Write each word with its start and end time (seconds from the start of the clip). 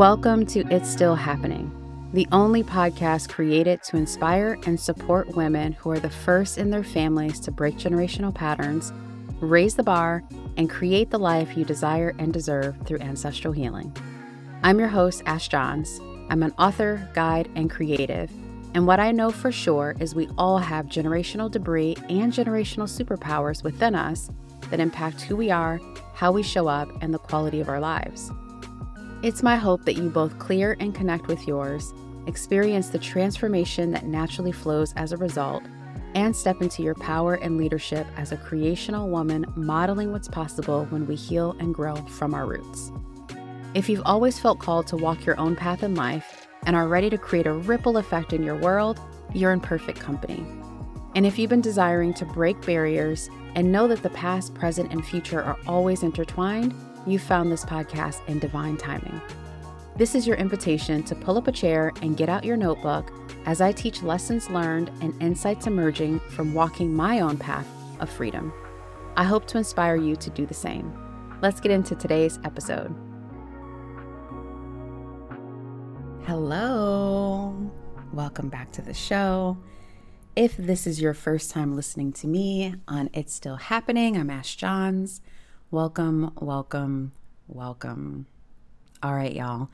Welcome 0.00 0.46
to 0.46 0.60
It's 0.74 0.88
Still 0.88 1.14
Happening, 1.14 1.70
the 2.14 2.26
only 2.32 2.62
podcast 2.62 3.28
created 3.28 3.82
to 3.82 3.98
inspire 3.98 4.56
and 4.64 4.80
support 4.80 5.36
women 5.36 5.74
who 5.74 5.90
are 5.90 5.98
the 5.98 6.08
first 6.08 6.56
in 6.56 6.70
their 6.70 6.82
families 6.82 7.38
to 7.40 7.50
break 7.50 7.76
generational 7.76 8.34
patterns, 8.34 8.94
raise 9.42 9.74
the 9.74 9.82
bar, 9.82 10.24
and 10.56 10.70
create 10.70 11.10
the 11.10 11.18
life 11.18 11.54
you 11.54 11.66
desire 11.66 12.14
and 12.18 12.32
deserve 12.32 12.78
through 12.86 13.00
ancestral 13.00 13.52
healing. 13.52 13.94
I'm 14.62 14.78
your 14.78 14.88
host, 14.88 15.22
Ash 15.26 15.48
Johns. 15.48 16.00
I'm 16.30 16.42
an 16.42 16.54
author, 16.58 17.06
guide, 17.12 17.50
and 17.54 17.70
creative. 17.70 18.32
And 18.72 18.86
what 18.86 19.00
I 19.00 19.12
know 19.12 19.30
for 19.30 19.52
sure 19.52 19.96
is 20.00 20.14
we 20.14 20.30
all 20.38 20.56
have 20.56 20.86
generational 20.86 21.50
debris 21.50 21.96
and 22.08 22.32
generational 22.32 22.88
superpowers 22.88 23.62
within 23.62 23.94
us 23.94 24.30
that 24.70 24.80
impact 24.80 25.20
who 25.20 25.36
we 25.36 25.50
are, 25.50 25.78
how 26.14 26.32
we 26.32 26.42
show 26.42 26.68
up, 26.68 26.88
and 27.02 27.12
the 27.12 27.18
quality 27.18 27.60
of 27.60 27.68
our 27.68 27.80
lives. 27.80 28.32
It's 29.22 29.42
my 29.42 29.56
hope 29.56 29.84
that 29.84 29.96
you 29.96 30.08
both 30.08 30.38
clear 30.38 30.78
and 30.80 30.94
connect 30.94 31.26
with 31.26 31.46
yours, 31.46 31.92
experience 32.26 32.88
the 32.88 32.98
transformation 32.98 33.90
that 33.90 34.06
naturally 34.06 34.50
flows 34.50 34.94
as 34.96 35.12
a 35.12 35.18
result, 35.18 35.62
and 36.14 36.34
step 36.34 36.62
into 36.62 36.82
your 36.82 36.94
power 36.94 37.34
and 37.34 37.58
leadership 37.58 38.06
as 38.16 38.32
a 38.32 38.38
creational 38.38 39.10
woman 39.10 39.44
modeling 39.56 40.10
what's 40.10 40.26
possible 40.26 40.86
when 40.86 41.06
we 41.06 41.16
heal 41.16 41.54
and 41.60 41.74
grow 41.74 41.96
from 41.96 42.32
our 42.32 42.46
roots. 42.46 42.92
If 43.74 43.90
you've 43.90 44.00
always 44.06 44.38
felt 44.38 44.58
called 44.58 44.86
to 44.86 44.96
walk 44.96 45.26
your 45.26 45.38
own 45.38 45.54
path 45.54 45.82
in 45.82 45.94
life 45.94 46.48
and 46.64 46.74
are 46.74 46.88
ready 46.88 47.10
to 47.10 47.18
create 47.18 47.46
a 47.46 47.52
ripple 47.52 47.98
effect 47.98 48.32
in 48.32 48.42
your 48.42 48.56
world, 48.56 48.98
you're 49.34 49.52
in 49.52 49.60
perfect 49.60 50.00
company. 50.00 50.46
And 51.14 51.26
if 51.26 51.38
you've 51.38 51.50
been 51.50 51.60
desiring 51.60 52.14
to 52.14 52.24
break 52.24 52.58
barriers 52.64 53.28
and 53.54 53.70
know 53.70 53.86
that 53.86 54.02
the 54.02 54.10
past, 54.10 54.54
present, 54.54 54.92
and 54.92 55.04
future 55.04 55.42
are 55.42 55.58
always 55.66 56.02
intertwined, 56.02 56.74
you 57.06 57.18
found 57.18 57.50
this 57.50 57.64
podcast 57.64 58.26
in 58.28 58.38
divine 58.38 58.76
timing. 58.76 59.20
This 59.96 60.14
is 60.14 60.26
your 60.26 60.36
invitation 60.36 61.02
to 61.04 61.14
pull 61.14 61.36
up 61.36 61.48
a 61.48 61.52
chair 61.52 61.92
and 62.02 62.16
get 62.16 62.28
out 62.28 62.44
your 62.44 62.56
notebook 62.56 63.12
as 63.46 63.60
I 63.60 63.72
teach 63.72 64.02
lessons 64.02 64.48
learned 64.50 64.90
and 65.00 65.20
insights 65.22 65.66
emerging 65.66 66.20
from 66.20 66.54
walking 66.54 66.94
my 66.94 67.20
own 67.20 67.36
path 67.36 67.66
of 68.00 68.10
freedom. 68.10 68.52
I 69.16 69.24
hope 69.24 69.46
to 69.48 69.58
inspire 69.58 69.96
you 69.96 70.16
to 70.16 70.30
do 70.30 70.46
the 70.46 70.54
same. 70.54 70.96
Let's 71.42 71.60
get 71.60 71.72
into 71.72 71.94
today's 71.94 72.38
episode. 72.44 72.94
Hello, 76.24 77.70
welcome 78.12 78.48
back 78.48 78.70
to 78.72 78.82
the 78.82 78.94
show. 78.94 79.58
If 80.36 80.56
this 80.56 80.86
is 80.86 81.00
your 81.00 81.12
first 81.12 81.50
time 81.50 81.74
listening 81.74 82.12
to 82.14 82.26
me 82.26 82.74
on 82.86 83.10
It's 83.12 83.34
Still 83.34 83.56
Happening, 83.56 84.16
I'm 84.16 84.30
Ash 84.30 84.54
Johns. 84.54 85.20
Welcome, 85.72 86.32
welcome, 86.40 87.12
welcome. 87.46 88.26
All 89.04 89.14
right, 89.14 89.32
y'all. 89.32 89.68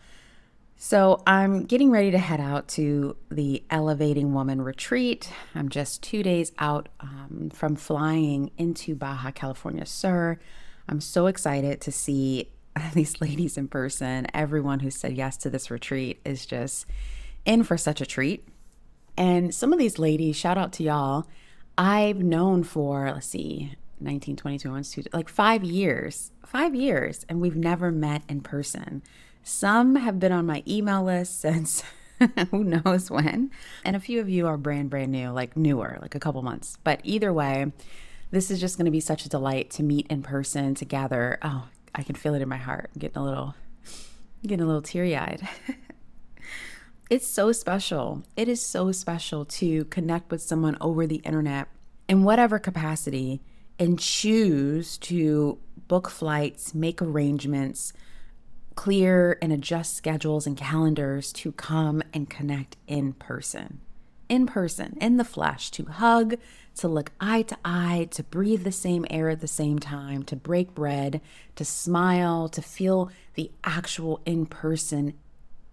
So 0.76 1.22
I'm 1.26 1.64
getting 1.64 1.90
ready 1.90 2.10
to 2.10 2.18
head 2.18 2.38
out 2.38 2.68
to 2.68 3.16
the 3.30 3.64
Elevating 3.70 4.34
Woman 4.34 4.60
retreat. 4.60 5.32
I'm 5.54 5.70
just 5.70 6.02
two 6.02 6.22
days 6.22 6.52
out 6.58 6.90
um, 7.00 7.48
from 7.50 7.76
flying 7.76 8.50
into 8.58 8.94
Baja 8.94 9.30
California 9.30 9.86
Sur. 9.86 10.38
I'm 10.86 11.00
so 11.00 11.28
excited 11.28 11.80
to 11.80 11.90
see 11.90 12.50
these 12.92 13.18
ladies 13.22 13.56
in 13.56 13.66
person. 13.66 14.26
Everyone 14.34 14.80
who 14.80 14.90
said 14.90 15.16
yes 15.16 15.38
to 15.38 15.48
this 15.48 15.70
retreat 15.70 16.20
is 16.26 16.44
just 16.44 16.84
in 17.46 17.64
for 17.64 17.78
such 17.78 18.02
a 18.02 18.06
treat. 18.06 18.46
And 19.16 19.54
some 19.54 19.72
of 19.72 19.78
these 19.78 19.98
ladies, 19.98 20.36
shout 20.36 20.58
out 20.58 20.74
to 20.74 20.82
y'all, 20.82 21.26
I've 21.78 22.18
known 22.18 22.64
for, 22.64 23.10
let's 23.10 23.28
see, 23.28 23.76
19, 24.00 24.36
22, 24.36 25.02
like 25.12 25.28
five 25.28 25.64
years, 25.64 26.32
five 26.44 26.74
years, 26.74 27.24
and 27.28 27.40
we've 27.40 27.56
never 27.56 27.90
met 27.90 28.22
in 28.28 28.40
person. 28.40 29.02
Some 29.42 29.96
have 29.96 30.18
been 30.18 30.32
on 30.32 30.46
my 30.46 30.62
email 30.66 31.04
list 31.04 31.40
since 31.40 31.82
who 32.50 32.64
knows 32.64 33.10
when. 33.10 33.50
And 33.84 33.96
a 33.96 34.00
few 34.00 34.20
of 34.20 34.28
you 34.28 34.46
are 34.46 34.56
brand, 34.56 34.90
brand 34.90 35.12
new, 35.12 35.30
like 35.30 35.56
newer, 35.56 35.98
like 36.00 36.14
a 36.14 36.20
couple 36.20 36.42
months. 36.42 36.78
But 36.82 37.00
either 37.04 37.32
way, 37.32 37.72
this 38.30 38.50
is 38.50 38.60
just 38.60 38.76
going 38.76 38.86
to 38.86 38.90
be 38.90 39.00
such 39.00 39.24
a 39.24 39.28
delight 39.28 39.70
to 39.72 39.82
meet 39.82 40.06
in 40.08 40.22
person, 40.22 40.74
to 40.76 40.84
gather. 40.84 41.38
Oh, 41.42 41.68
I 41.94 42.02
can 42.02 42.14
feel 42.14 42.34
it 42.34 42.42
in 42.42 42.48
my 42.48 42.56
heart. 42.56 42.90
I'm 42.94 42.98
getting 42.98 43.18
a 43.18 43.24
little, 43.24 43.54
getting 44.42 44.62
a 44.62 44.66
little 44.66 44.82
teary 44.82 45.16
eyed. 45.16 45.46
it's 47.10 47.26
so 47.26 47.52
special. 47.52 48.24
It 48.36 48.48
is 48.48 48.60
so 48.60 48.92
special 48.92 49.44
to 49.44 49.84
connect 49.86 50.30
with 50.30 50.42
someone 50.42 50.76
over 50.80 51.06
the 51.06 51.16
internet 51.16 51.68
in 52.08 52.24
whatever 52.24 52.58
capacity 52.58 53.40
and 53.78 53.98
choose 53.98 54.98
to 54.98 55.58
book 55.88 56.08
flights, 56.08 56.74
make 56.74 57.00
arrangements, 57.00 57.92
clear 58.74 59.38
and 59.40 59.52
adjust 59.52 59.96
schedules 59.96 60.46
and 60.46 60.56
calendars 60.56 61.32
to 61.32 61.52
come 61.52 62.02
and 62.12 62.28
connect 62.28 62.76
in 62.86 63.12
person. 63.14 63.80
In 64.28 64.46
person, 64.46 64.98
in 65.00 65.18
the 65.18 65.24
flesh, 65.24 65.70
to 65.72 65.84
hug, 65.84 66.34
to 66.76 66.88
look 66.88 67.12
eye 67.20 67.42
to 67.42 67.56
eye, 67.64 68.08
to 68.10 68.22
breathe 68.24 68.64
the 68.64 68.72
same 68.72 69.06
air 69.08 69.30
at 69.30 69.40
the 69.40 69.48
same 69.48 69.78
time, 69.78 70.24
to 70.24 70.36
break 70.36 70.74
bread, 70.74 71.20
to 71.54 71.64
smile, 71.64 72.48
to 72.48 72.60
feel 72.60 73.10
the 73.34 73.50
actual 73.64 74.20
in 74.26 74.46
person 74.46 75.14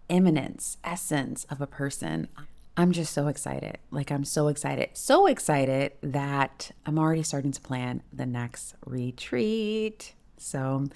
immanence, 0.08 0.78
essence 0.84 1.46
of 1.50 1.62
a 1.62 1.68
person. 1.68 2.28
I'm 2.76 2.92
just 2.92 3.14
so 3.14 3.28
excited. 3.28 3.78
Like, 3.92 4.12
I'm 4.12 4.26
so 4.26 4.48
excited. 4.48 4.90
So 4.94 5.28
excited 5.28 5.94
that 6.02 6.72
I'm 6.86 6.98
already 6.98 7.24
starting 7.24 7.52
to 7.52 7.62
plan 7.62 8.02
the 8.12 8.26
next 8.26 8.74
retreat. 8.86 10.14
So, 10.38 10.88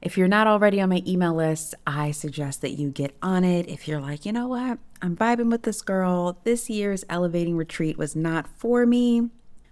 if 0.00 0.18
you're 0.18 0.26
not 0.26 0.48
already 0.48 0.80
on 0.80 0.88
my 0.88 1.02
email 1.06 1.34
list, 1.34 1.76
I 1.86 2.10
suggest 2.10 2.60
that 2.62 2.72
you 2.72 2.90
get 2.90 3.16
on 3.22 3.44
it. 3.44 3.68
If 3.68 3.86
you're 3.86 4.00
like, 4.00 4.26
you 4.26 4.32
know 4.32 4.48
what, 4.48 4.78
I'm 5.00 5.16
vibing 5.16 5.50
with 5.50 5.62
this 5.62 5.80
girl, 5.80 6.38
this 6.42 6.68
year's 6.68 7.04
elevating 7.08 7.56
retreat 7.56 7.96
was 7.96 8.16
not 8.16 8.48
for 8.48 8.84
me, 8.84 9.30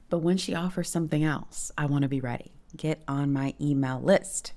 but 0.09 0.19
when 0.19 0.37
she 0.37 0.55
offers 0.55 0.89
something 0.89 1.25
else, 1.25 1.73
I 1.77 1.87
want 1.87 2.03
to 2.03 2.09
be 2.09 2.21
ready. 2.21 2.53
Get 2.77 3.03
on 3.09 3.33
my 3.33 3.55
email 3.61 4.01
list. 4.01 4.53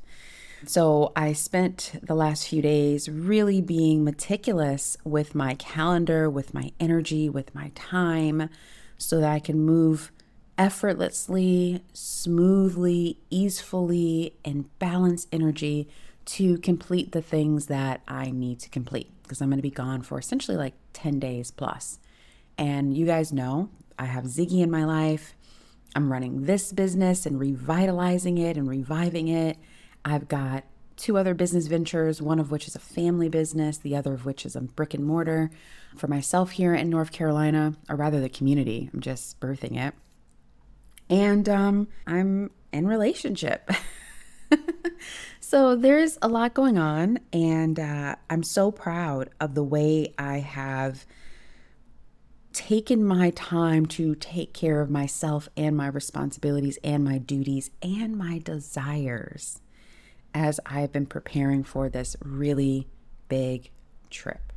So 0.66 1.12
I 1.16 1.34
spent 1.34 2.00
the 2.02 2.16
last 2.16 2.48
few 2.48 2.62
days 2.62 3.10
really 3.10 3.62
being 3.62 4.04
meticulous 4.04 4.98
with 5.04 5.36
my 5.36 5.56
calendar, 5.56 6.30
with 6.30 6.54
my 6.54 6.72
energy, 6.80 7.30
with 7.30 7.54
my 7.54 7.72
time, 7.76 8.50
so 8.98 9.20
that 9.20 9.30
I 9.30 9.40
can 9.40 9.60
move 9.60 10.12
effortlessly, 10.58 11.84
smoothly, 11.94 13.18
easefully, 13.30 14.36
and 14.46 14.78
balance 14.80 15.28
energy 15.32 15.90
to 16.26 16.58
complete 16.60 17.12
the 17.12 17.22
things 17.22 17.66
that 17.66 18.02
I 18.08 18.32
need 18.32 18.60
to 18.60 18.70
complete 18.70 19.12
because 19.24 19.42
I'm 19.42 19.50
going 19.50 19.58
to 19.58 19.64
be 19.64 19.70
gone 19.70 20.02
for 20.02 20.18
essentially 20.18 20.58
like 20.58 20.74
10 20.94 21.20
days 21.20 21.52
plus. 21.52 22.00
And 22.58 22.96
you 22.96 23.06
guys 23.06 23.34
know 23.34 23.70
I 23.98 24.06
have 24.06 24.26
Ziggy 24.26 24.62
in 24.62 24.72
my 24.72 24.86
life. 24.86 25.34
I'm 25.96 26.12
running 26.12 26.46
this 26.46 26.72
business 26.72 27.26
and 27.26 27.40
revitalizing 27.40 28.38
it 28.38 28.58
and 28.58 28.68
reviving 28.68 29.28
it. 29.28 29.58
I've 30.06 30.28
got 30.28 30.64
two 30.96 31.18
other 31.18 31.34
business 31.34 31.68
ventures, 31.68 32.22
one 32.22 32.40
of 32.40 32.52
which 32.52 32.68
is 32.68 32.76
a 32.76 32.80
family 32.80 33.30
business, 33.30 33.78
the 33.78 33.96
other 33.96 34.14
of 34.14 34.26
which 34.26 34.46
is 34.46 34.56
a 34.56 34.62
brick 34.62 34.94
and 34.94 35.06
mortar 35.06 35.50
for 35.98 36.08
myself 36.08 36.52
here 36.52 36.74
in 36.74 36.90
North 36.90 37.12
Carolina, 37.12 37.76
or 37.90 37.96
rather 37.96 38.22
the 38.22 38.30
community. 38.30 38.90
I'm 38.94 39.02
just 39.02 39.40
birthing 39.40 39.78
it. 39.78 39.94
And 41.10 41.48
um, 41.50 41.88
I'm 42.08 42.52
in 42.72 42.88
relationship. 42.88 43.70
so 45.40 45.76
there's 45.76 46.18
a 46.22 46.28
lot 46.28 46.54
going 46.54 46.78
on, 46.78 47.20
and 47.32 47.80
uh, 47.80 48.16
I'm 48.30 48.44
so 48.44 48.72
proud 48.72 49.30
of 49.40 49.56
the 49.56 49.64
way 49.64 50.14
I 50.18 50.40
have 50.40 51.06
taken 52.54 53.04
my 53.04 53.32
time 53.32 53.86
to 53.88 54.14
take 54.16 54.54
care 54.54 54.80
of 54.80 54.90
myself 54.90 55.50
and 55.58 55.76
my 55.76 55.88
responsibilities 55.88 56.78
and 56.84 57.04
my 57.04 57.18
duties 57.18 57.72
and 57.82 58.16
my 58.16 58.38
desires 58.38 59.60
as 60.34 60.60
I've 60.66 60.92
been 60.92 61.06
preparing 61.06 61.64
for 61.64 61.90
this 61.90 62.16
really 62.24 62.88
big 63.30 63.72
trip. 64.10 64.54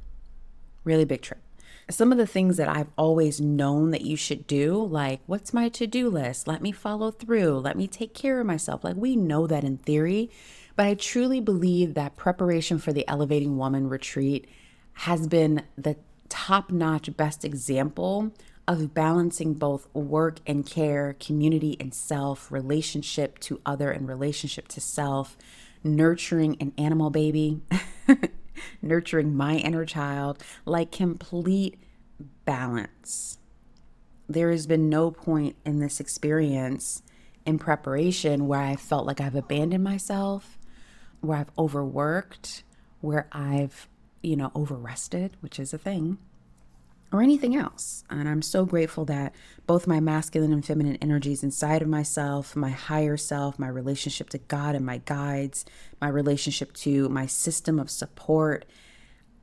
Really 0.84 1.04
big 1.04 1.22
trip. 1.22 1.40
Some 1.88 2.10
of 2.10 2.18
the 2.18 2.26
things 2.26 2.56
that 2.56 2.68
I've 2.68 2.90
always 2.98 3.40
known 3.40 3.92
that 3.92 4.00
you 4.00 4.16
should 4.16 4.46
do, 4.46 4.84
like 4.84 5.20
what's 5.26 5.54
my 5.54 5.68
to 5.70 5.86
do 5.86 6.08
list? 6.08 6.48
Let 6.48 6.60
me 6.60 6.72
follow 6.72 7.12
through. 7.12 7.58
Let 7.60 7.76
me 7.76 7.86
take 7.86 8.12
care 8.12 8.40
of 8.40 8.46
myself. 8.46 8.82
Like 8.82 8.96
we 8.96 9.14
know 9.14 9.46
that 9.46 9.62
in 9.62 9.78
theory, 9.78 10.30
but 10.74 10.86
I 10.86 10.94
truly 10.94 11.40
believe 11.40 11.94
that 11.94 12.16
preparation 12.16 12.78
for 12.78 12.92
the 12.92 13.06
Elevating 13.08 13.56
Woman 13.56 13.88
retreat 13.88 14.48
has 14.94 15.28
been 15.28 15.62
the 15.76 15.96
top 16.28 16.70
notch, 16.70 17.16
best 17.16 17.44
example 17.44 18.32
of 18.68 18.92
balancing 18.92 19.54
both 19.54 19.86
work 19.94 20.40
and 20.46 20.66
care, 20.66 21.16
community 21.20 21.76
and 21.78 21.94
self, 21.94 22.50
relationship 22.50 23.38
to 23.38 23.60
other 23.64 23.90
and 23.90 24.08
relationship 24.08 24.66
to 24.68 24.80
self, 24.80 25.36
nurturing 25.82 26.56
an 26.60 26.72
animal 26.78 27.10
baby, 27.10 27.60
nurturing 28.82 29.34
my 29.34 29.56
inner 29.56 29.84
child, 29.84 30.42
like 30.64 30.90
complete 30.90 31.78
balance. 32.44 33.38
There 34.28 34.50
has 34.50 34.66
been 34.66 34.88
no 34.88 35.10
point 35.10 35.56
in 35.64 35.78
this 35.78 36.00
experience 36.00 37.02
in 37.44 37.58
preparation 37.58 38.48
where 38.48 38.60
I 38.60 38.76
felt 38.76 39.06
like 39.06 39.20
I've 39.20 39.36
abandoned 39.36 39.84
myself, 39.84 40.58
where 41.20 41.38
I've 41.38 41.50
overworked, 41.58 42.64
where 43.00 43.28
I've 43.30 43.88
you 44.26 44.34
know, 44.34 44.50
over 44.56 44.74
rested, 44.74 45.36
which 45.40 45.60
is 45.60 45.72
a 45.72 45.78
thing, 45.78 46.18
or 47.16 47.22
anything 47.22 47.56
else. 47.56 48.04
And 48.10 48.28
I'm 48.28 48.42
so 48.42 48.64
grateful 48.64 49.04
that 49.06 49.34
both 49.66 49.86
my 49.86 50.00
masculine 50.00 50.52
and 50.52 50.64
feminine 50.64 50.98
energies 51.00 51.42
inside 51.42 51.82
of 51.82 51.88
myself, 51.88 52.54
my 52.54 52.70
higher 52.70 53.16
self, 53.16 53.58
my 53.58 53.68
relationship 53.68 54.28
to 54.30 54.38
God 54.38 54.74
and 54.74 54.84
my 54.84 54.98
guides, 54.98 55.64
my 56.00 56.08
relationship 56.08 56.72
to 56.74 57.08
my 57.08 57.26
system 57.26 57.78
of 57.78 57.90
support, 57.90 58.66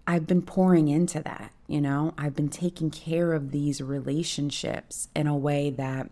I've 0.05 0.27
been 0.27 0.41
pouring 0.41 0.89
into 0.89 1.21
that, 1.21 1.51
you 1.67 1.81
know? 1.81 2.13
I've 2.17 2.35
been 2.35 2.49
taking 2.49 2.91
care 2.91 3.33
of 3.33 3.51
these 3.51 3.81
relationships 3.81 5.07
in 5.15 5.27
a 5.27 5.37
way 5.37 5.69
that 5.71 6.09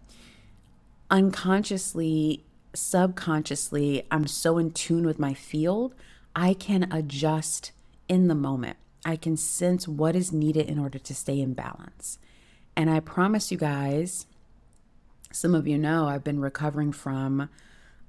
unconsciously, 1.10 2.46
subconsciously, 2.74 4.08
I'm 4.10 4.28
so 4.28 4.58
in 4.58 4.72
tune 4.72 5.06
with 5.06 5.20
my 5.20 5.34
field, 5.34 5.94
I 6.36 6.54
can 6.54 6.92
adjust 6.92 7.74
in 8.08 8.28
the 8.30 8.36
moment. 8.36 8.78
I 9.06 9.16
can 9.16 9.38
sense 9.38 9.88
what 9.88 10.16
is 10.16 10.32
needed 10.32 10.70
in 10.70 10.78
order 10.80 11.00
to 11.00 11.16
stay 11.16 11.40
in 11.40 11.54
balance. 11.54 12.20
And 12.76 12.90
I 12.90 13.00
promise 13.00 13.52
you 13.52 13.58
guys, 13.58 14.28
some 15.32 15.56
of 15.56 15.68
you 15.68 15.78
know 15.78 16.08
I've 16.08 16.24
been 16.24 16.40
recovering 16.40 16.92
from 16.92 17.50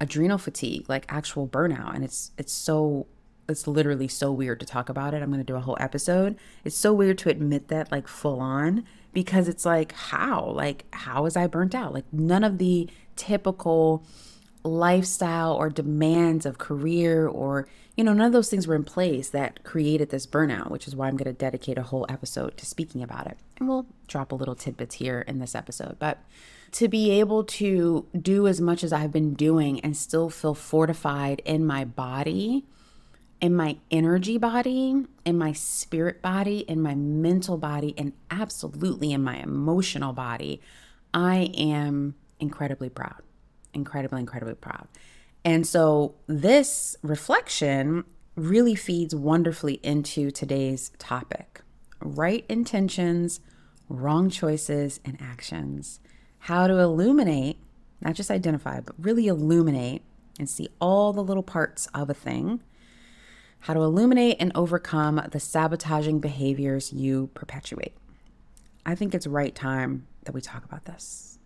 adrenal 0.00 0.38
fatigue, 0.38 0.88
like 0.88 1.06
actual 1.08 1.46
burnout, 1.46 1.94
and 1.94 2.04
it's 2.04 2.32
it's 2.36 2.52
so 2.52 3.06
it's 3.48 3.66
literally 3.66 4.08
so 4.08 4.32
weird 4.32 4.60
to 4.60 4.66
talk 4.66 4.88
about 4.88 5.14
it. 5.14 5.22
I'm 5.22 5.30
going 5.30 5.38
to 5.38 5.44
do 5.44 5.56
a 5.56 5.60
whole 5.60 5.76
episode. 5.80 6.36
It's 6.64 6.76
so 6.76 6.92
weird 6.92 7.18
to 7.18 7.30
admit 7.30 7.68
that 7.68 7.90
like 7.90 8.08
full 8.08 8.40
on 8.40 8.84
because 9.12 9.48
it's 9.48 9.64
like 9.64 9.92
how? 9.92 10.44
Like 10.50 10.84
how 10.92 11.24
was 11.24 11.36
I 11.36 11.46
burnt 11.46 11.74
out? 11.74 11.92
Like 11.92 12.10
none 12.12 12.44
of 12.44 12.58
the 12.58 12.88
typical 13.16 14.04
lifestyle 14.64 15.54
or 15.54 15.68
demands 15.68 16.46
of 16.46 16.58
career 16.58 17.26
or 17.26 17.66
you 17.96 18.04
know 18.04 18.12
none 18.12 18.26
of 18.26 18.32
those 18.32 18.48
things 18.48 18.66
were 18.66 18.76
in 18.76 18.84
place 18.84 19.30
that 19.30 19.64
created 19.64 20.10
this 20.10 20.26
burnout 20.26 20.70
which 20.70 20.86
is 20.86 20.94
why 20.94 21.08
i'm 21.08 21.16
going 21.16 21.24
to 21.24 21.32
dedicate 21.32 21.78
a 21.78 21.82
whole 21.82 22.06
episode 22.08 22.56
to 22.56 22.66
speaking 22.66 23.02
about 23.02 23.26
it. 23.26 23.36
And 23.58 23.68
we'll 23.68 23.86
drop 24.06 24.32
a 24.32 24.36
little 24.36 24.54
tidbits 24.54 24.96
here 24.96 25.20
in 25.22 25.40
this 25.40 25.54
episode 25.54 25.96
but 25.98 26.18
to 26.72 26.88
be 26.88 27.10
able 27.10 27.44
to 27.44 28.06
do 28.18 28.46
as 28.46 28.60
much 28.60 28.84
as 28.84 28.92
i've 28.92 29.12
been 29.12 29.34
doing 29.34 29.80
and 29.80 29.96
still 29.96 30.30
feel 30.30 30.54
fortified 30.54 31.42
in 31.44 31.66
my 31.66 31.84
body 31.84 32.64
in 33.40 33.56
my 33.56 33.76
energy 33.90 34.38
body 34.38 35.04
in 35.24 35.36
my 35.36 35.52
spirit 35.52 36.22
body 36.22 36.60
in 36.60 36.80
my 36.80 36.94
mental 36.94 37.58
body 37.58 37.94
and 37.98 38.12
absolutely 38.30 39.12
in 39.12 39.22
my 39.24 39.38
emotional 39.38 40.12
body 40.12 40.60
i 41.12 41.50
am 41.56 42.14
incredibly 42.38 42.88
proud 42.88 43.22
incredibly, 43.74 44.20
incredibly 44.20 44.54
proud. 44.54 44.88
And 45.44 45.66
so 45.66 46.14
this 46.26 46.96
reflection 47.02 48.04
really 48.36 48.74
feeds 48.74 49.14
wonderfully 49.14 49.74
into 49.82 50.30
today's 50.30 50.90
topic 50.98 51.60
right 52.04 52.44
intentions, 52.48 53.38
wrong 53.88 54.28
choices, 54.28 54.98
and 55.04 55.16
actions. 55.20 56.00
How 56.40 56.66
to 56.66 56.78
illuminate, 56.78 57.58
not 58.00 58.14
just 58.14 58.30
identify, 58.30 58.80
but 58.80 58.96
really 58.98 59.28
illuminate 59.28 60.02
and 60.38 60.48
see 60.48 60.68
all 60.80 61.12
the 61.12 61.22
little 61.22 61.42
parts 61.44 61.86
of 61.94 62.10
a 62.10 62.14
thing. 62.14 62.60
How 63.60 63.74
to 63.74 63.80
illuminate 63.80 64.38
and 64.40 64.50
overcome 64.56 65.22
the 65.30 65.38
sabotaging 65.38 66.18
behaviors 66.18 66.92
you 66.92 67.30
perpetuate. 67.34 67.94
I 68.84 68.96
think 68.96 69.14
it's 69.14 69.28
right 69.28 69.54
time 69.54 70.08
that 70.24 70.32
we 70.32 70.40
talk 70.40 70.64
about 70.64 70.84
this. 70.84 71.38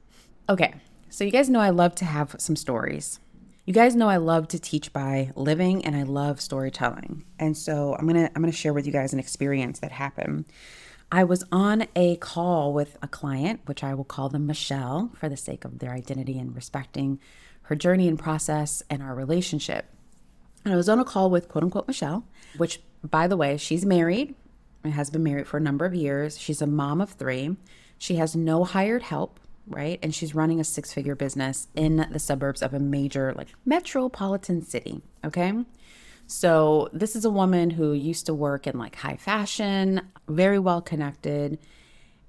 Okay, 0.49 0.75
so, 1.17 1.25
you 1.25 1.31
guys 1.31 1.49
know 1.49 1.61
I 1.61 1.71
love 1.71 1.95
to 1.95 2.05
have 2.05 2.37
some 2.37 2.57
stories. 2.57 3.21
You 3.65 3.73
guys 3.73 3.97
know 3.97 4.07
I 4.07 4.19
love 4.19 4.49
to 4.49 4.59
teach 4.59 4.93
by 4.93 5.33
living 5.35 5.83
and 5.83 5.97
I 5.97 6.03
love 6.03 6.43
storytelling. 6.43 7.25
And 7.39 7.57
so, 7.57 7.97
I'm 7.99 8.07
going 8.07 8.23
to 8.23 8.31
I'm 8.37 8.43
going 8.43 8.53
to 8.53 8.59
share 8.59 8.75
with 8.75 8.85
you 8.85 8.93
guys 8.93 9.15
an 9.15 9.19
experience 9.19 9.79
that 9.79 9.93
happened. 9.93 10.45
I 11.11 11.25
was 11.25 11.43
on 11.51 11.87
a 11.97 12.17
call 12.17 12.75
with 12.75 12.99
a 13.01 13.09
client, 13.09 13.61
which 13.65 13.83
I 13.83 13.95
will 13.95 14.05
call 14.05 14.29
them 14.29 14.47
Michelle 14.47 15.11
for 15.19 15.31
the 15.31 15.39
sake 15.39 15.65
of 15.65 15.79
their 15.79 15.93
identity 15.93 16.39
and 16.39 16.55
respecting 16.55 17.19
her 17.63 17.75
journey 17.75 18.09
and 18.09 18.19
process 18.19 18.83
and 18.91 19.03
our 19.03 19.15
relationship. 19.15 19.87
And 20.67 20.75
I 20.75 20.77
was 20.77 20.91
on 20.91 20.99
a 20.99 21.05
call 21.05 21.31
with 21.31 21.49
quote 21.49 21.65
unquote 21.65 21.89
Michelle, 21.89 22.27
which, 22.59 22.83
by 23.03 23.27
the 23.27 23.39
way, 23.39 23.57
she's 23.57 23.87
married 23.87 24.35
and 24.85 24.93
has 24.93 25.09
been 25.09 25.23
married 25.23 25.47
for 25.49 25.57
a 25.57 25.63
number 25.63 25.87
of 25.87 25.95
years. 25.95 26.37
She's 26.37 26.61
a 26.61 26.67
mom 26.67 27.01
of 27.01 27.13
three. 27.13 27.57
She 27.97 28.17
has 28.17 28.37
no 28.37 28.65
hired 28.65 29.05
help 29.05 29.41
right? 29.67 29.99
And 30.03 30.15
she's 30.15 30.35
running 30.35 30.61
a 30.61 30.65
six 30.65 30.93
figure 30.93 31.15
business 31.15 31.69
in 31.75 32.07
the 32.11 32.19
suburbs 32.19 32.63
of 32.63 32.75
a 32.75 32.81
major, 32.81 33.33
like, 33.37 33.49
metropolitan 33.65 34.63
city, 34.63 35.03
okay? 35.25 35.53
So, 36.27 36.89
this 36.93 37.15
is 37.15 37.25
a 37.25 37.31
woman 37.31 37.71
who 37.71 37.93
used 37.93 38.27
to 38.27 38.35
work 38.35 38.67
in 38.67 38.79
like 38.79 38.97
high 38.97 39.17
fashion, 39.17 40.01
very 40.29 40.59
well 40.59 40.83
connected. 40.83 41.59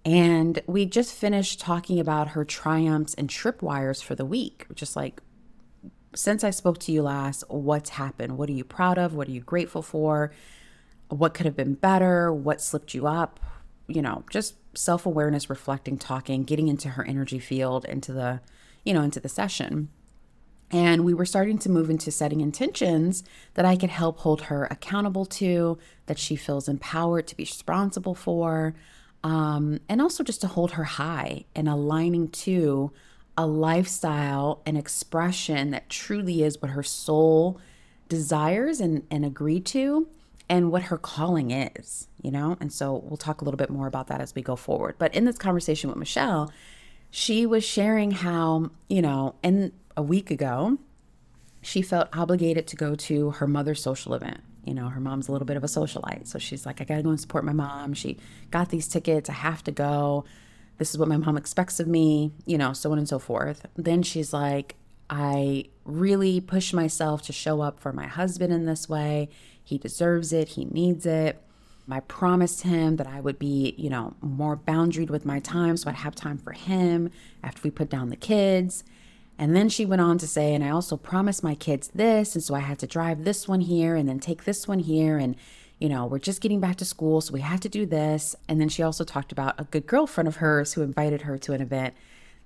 And 0.06 0.62
we 0.68 0.86
just 0.86 1.13
finished 1.13 1.60
talking 1.60 2.00
about 2.00 2.30
her 2.30 2.45
triumphs 2.45 3.13
and 3.16 3.28
tripwires 3.28 4.04
for 4.04 4.16
the 4.16 4.25
week. 4.25 4.68
Just 4.74 4.95
like, 4.95 5.22
since 6.16 6.44
I 6.44 6.51
spoke 6.51 6.78
to 6.80 6.92
you 6.92 7.01
last, 7.01 7.44
what's 7.50 7.89
happened? 7.89 8.38
What 8.38 8.50
are 8.50 8.54
you 8.54 8.63
proud 8.63 8.98
of? 8.98 9.16
What 9.16 9.28
are 9.28 9.31
you 9.31 9.42
grateful 9.42 9.81
for? 9.81 10.31
What 11.10 11.34
could 11.34 11.45
have 11.45 11.56
been 11.56 11.74
better? 11.74 12.31
What 12.31 12.62
slipped 12.62 12.94
you 12.94 13.07
up? 13.07 13.39
You 13.88 14.01
know, 14.01 14.24
just 14.30 14.56
self 14.78 15.06
awareness, 15.06 15.50
reflecting, 15.50 15.98
talking, 15.98 16.44
getting 16.44 16.68
into 16.68 16.89
her 16.89 17.06
energy 17.06 17.39
field, 17.39 17.86
into 17.86 18.13
the, 18.13 18.42
you 18.84 18.94
know, 18.94 19.01
into 19.01 19.19
the 19.19 19.30
session. 19.30 19.89
And 20.69 21.06
we 21.06 21.13
were 21.13 21.25
starting 21.25 21.57
to 21.60 21.69
move 21.69 21.89
into 21.89 22.12
setting 22.12 22.42
intentions 22.42 23.24
that 23.54 23.63
I 23.63 23.78
could 23.78 23.89
help 23.89 24.19
hold 24.19 24.44
her 24.44 24.66
accountable 24.66 25.25
to, 25.25 25.78
that 26.07 26.19
she 26.19 26.36
feels 26.36 26.68
empowered 26.68 27.28
to 27.28 27.38
be 27.38 27.44
responsible 27.44 28.16
for, 28.16 28.75
um, 29.24 29.80
and 29.88 30.01
also 30.01 30.24
just 30.24 30.42
to 30.42 30.48
hold 30.48 30.72
her 30.72 30.84
high 30.84 31.45
and 31.56 31.69
aligning 31.69 32.28
to 32.30 32.92
a 33.38 33.45
lifestyle 33.45 34.62
and 34.66 34.78
expression 34.78 35.72
that 35.72 35.89
truly 35.89 36.44
is 36.44 36.62
what 36.62 36.72
her 36.72 36.84
soul 36.84 37.60
desires 38.10 38.81
and, 38.81 39.04
and 39.10 39.24
agree 39.24 39.60
to 39.60 40.07
and 40.50 40.72
what 40.72 40.84
her 40.84 40.98
calling 40.98 41.52
is, 41.52 42.08
you 42.22 42.32
know? 42.32 42.58
And 42.60 42.72
so 42.72 43.02
we'll 43.06 43.18
talk 43.18 43.42
a 43.42 43.44
little 43.44 43.58
bit 43.58 43.70
more 43.70 43.88
about 43.88 44.08
that 44.08 44.22
as 44.22 44.34
we 44.34 44.42
go 44.42 44.56
forward. 44.56 44.96
But 44.98 45.14
in 45.14 45.26
this 45.26 45.38
conversation 45.38 45.90
with 45.90 45.98
Michelle, 45.98 46.52
she 47.10 47.46
was 47.46 47.64
sharing 47.66 48.12
how, 48.12 48.72
you 48.90 49.02
know, 49.02 49.36
in 49.44 49.74
a 49.96 50.02
week 50.02 50.32
ago, 50.32 50.78
she 51.62 51.82
felt 51.82 52.08
obligated 52.13 52.68
to 52.68 52.75
go 52.75 52.96
to 52.96 53.32
her 53.32 53.48
mother's 53.48 53.82
social 53.82 54.13
event. 54.13 54.42
You 54.63 54.74
know, 54.74 54.89
her 54.89 55.00
mom's 55.00 55.27
a 55.27 55.32
little 55.32 55.46
bit 55.46 55.58
of 55.58 55.63
a 55.63 55.68
socialite. 55.68 56.27
So 56.27 56.39
she's 56.39 56.66
like, 56.66 56.82
I 56.82 56.84
got 56.84 56.98
to 56.98 57.04
go 57.04 57.10
and 57.10 57.20
support 57.20 57.46
my 57.46 57.54
mom. 57.54 57.94
She 57.94 58.18
got 58.51 58.70
these 58.70 58.88
tickets. 58.88 59.30
I 59.30 59.34
have 59.34 59.63
to 59.66 59.72
go. 59.72 60.25
This 60.77 60.92
is 60.92 60.98
what 60.98 61.08
my 61.08 61.18
mom 61.18 61.38
expects 61.38 61.80
of 61.80 61.88
me, 61.88 62.32
you 62.46 62.58
know, 62.58 62.74
so 62.74 62.92
on 62.92 62.98
and 62.98 63.08
so 63.08 63.18
forth. 63.18 63.66
Then 63.75 64.04
she's 64.04 64.34
like, 64.34 64.75
I 65.10 65.66
really 65.86 66.42
push 66.42 66.74
myself 66.74 67.22
to 67.24 67.34
show 67.34 67.62
up 67.62 67.80
for 67.80 67.94
my 67.94 68.08
husband 68.08 68.54
in 68.54 68.66
this 68.66 68.89
way. 68.89 69.30
He 69.67 69.77
deserves 69.77 70.31
it, 70.31 70.50
he 70.50 70.63
needs 70.63 71.05
it. 71.05 71.41
I 71.89 72.00
promised 72.00 72.63
him 72.63 72.95
that 72.97 73.07
I 73.07 73.19
would 73.19 73.38
be, 73.38 73.74
you 73.77 73.89
know, 73.89 74.13
more 74.21 74.55
boundaried 74.55 75.09
with 75.09 75.25
my 75.25 75.39
time 75.39 75.75
so 75.75 75.89
I'd 75.89 75.95
have 75.95 76.15
time 76.15 76.38
for 76.38 76.53
him 76.53 77.12
after 77.43 77.62
we 77.63 77.69
put 77.69 77.89
down 77.89 78.09
the 78.09 78.15
kids. 78.15 78.86
And 79.38 79.55
then 79.55 79.67
she 79.67 79.86
went 79.86 80.01
on 80.01 80.17
to 80.19 80.27
say, 80.27 80.53
and 80.53 80.63
I 80.63 80.69
also 80.69 80.95
promised 80.95 81.43
my 81.43 81.53
kids 81.53 81.89
this. 81.93 82.33
And 82.33 82.43
so 82.43 82.55
I 82.55 82.59
had 82.59 82.79
to 82.79 82.88
drive 82.88 83.25
this 83.25 83.45
one 83.47 83.62
here 83.62 83.95
and 83.95 84.07
then 84.07 84.19
take 84.19 84.45
this 84.45 84.69
one 84.69 84.79
here. 84.79 85.17
And, 85.17 85.36
you 85.79 85.89
know, 85.89 86.05
we're 86.05 86.19
just 86.19 86.41
getting 86.41 86.62
back 86.62 86.77
to 86.77 86.86
school. 86.86 87.19
So 87.19 87.33
we 87.33 87.41
had 87.41 87.62
to 87.62 87.69
do 87.69 87.86
this. 87.86 88.38
And 88.47 88.62
then 88.62 88.69
she 88.69 88.83
also 88.83 89.03
talked 89.03 89.33
about 89.33 89.59
a 89.59 89.65
good 89.65 89.86
girlfriend 89.86 90.29
of 90.29 90.38
hers 90.38 90.74
who 90.74 90.81
invited 90.81 91.24
her 91.24 91.38
to 91.39 91.53
an 91.53 91.62
event 91.62 91.93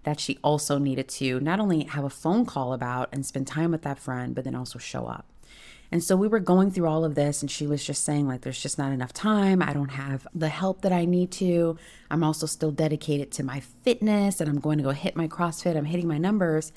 that 0.04 0.20
she 0.20 0.40
also 0.44 0.80
needed 0.80 1.08
to 1.08 1.40
not 1.40 1.60
only 1.60 1.84
have 1.84 2.04
a 2.04 2.10
phone 2.10 2.46
call 2.46 2.74
about 2.74 3.10
and 3.12 3.26
spend 3.26 3.46
time 3.46 3.72
with 3.72 3.84
that 3.84 4.00
friend, 4.00 4.34
but 4.34 4.44
then 4.44 4.56
also 4.56 4.80
show 4.80 5.06
up. 5.06 5.26
And 5.92 6.02
so 6.02 6.16
we 6.16 6.30
were 6.30 6.40
going 6.40 6.72
through 6.72 6.88
all 6.88 7.04
of 7.04 7.16
this, 7.16 7.42
and 7.42 7.52
she 7.52 7.68
was 7.68 7.84
just 7.84 8.06
saying, 8.06 8.26
like, 8.26 8.42
there's 8.42 8.62
just 8.62 8.78
not 8.78 8.94
enough 8.94 9.12
time. 9.12 9.62
I 9.62 9.74
don't 9.74 9.90
have 9.90 10.26
the 10.34 10.48
help 10.48 10.82
that 10.84 10.94
I 10.94 11.04
need 11.04 11.32
to. 11.34 11.78
I'm 12.10 12.24
also 12.24 12.46
still 12.46 12.72
dedicated 12.72 13.32
to 13.34 13.44
my 13.44 13.60
fitness, 13.60 14.40
and 14.40 14.50
I'm 14.50 14.60
going 14.60 14.78
to 14.78 14.86
go 14.86 14.92
hit 14.92 15.18
my 15.18 15.28
CrossFit. 15.28 15.76
I'm 15.76 15.86
hitting 15.86 16.08
my 16.08 16.18
numbers. 16.18 16.72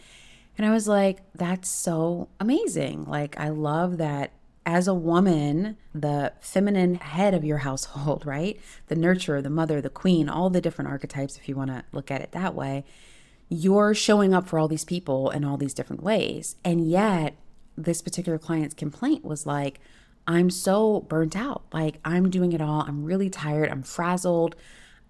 And 0.58 0.66
I 0.66 0.70
was 0.70 0.88
like, 0.88 1.20
that's 1.34 1.68
so 1.68 2.28
amazing. 2.40 3.04
Like, 3.04 3.38
I 3.38 3.50
love 3.50 3.98
that 3.98 4.32
as 4.66 4.88
a 4.88 4.94
woman, 4.94 5.76
the 5.94 6.32
feminine 6.40 6.96
head 6.96 7.34
of 7.34 7.44
your 7.44 7.58
household, 7.58 8.26
right? 8.26 8.60
The 8.88 8.96
nurturer, 8.96 9.42
the 9.42 9.50
mother, 9.50 9.80
the 9.80 9.90
queen, 9.90 10.28
all 10.28 10.50
the 10.50 10.60
different 10.60 10.90
archetypes, 10.90 11.36
if 11.36 11.48
you 11.48 11.54
want 11.54 11.70
to 11.70 11.84
look 11.92 12.10
at 12.10 12.20
it 12.20 12.32
that 12.32 12.54
way, 12.54 12.84
you're 13.48 13.94
showing 13.94 14.34
up 14.34 14.48
for 14.48 14.58
all 14.58 14.68
these 14.68 14.84
people 14.84 15.30
in 15.30 15.44
all 15.44 15.56
these 15.56 15.74
different 15.74 16.02
ways. 16.02 16.56
And 16.64 16.88
yet, 16.88 17.36
this 17.76 18.02
particular 18.02 18.38
client's 18.38 18.74
complaint 18.74 19.24
was 19.24 19.46
like, 19.46 19.80
I'm 20.26 20.50
so 20.50 21.00
burnt 21.02 21.36
out. 21.36 21.64
Like, 21.72 22.00
I'm 22.04 22.30
doing 22.30 22.52
it 22.52 22.60
all. 22.60 22.80
I'm 22.80 23.04
really 23.04 23.28
tired. 23.28 23.70
I'm 23.70 23.82
frazzled. 23.82 24.56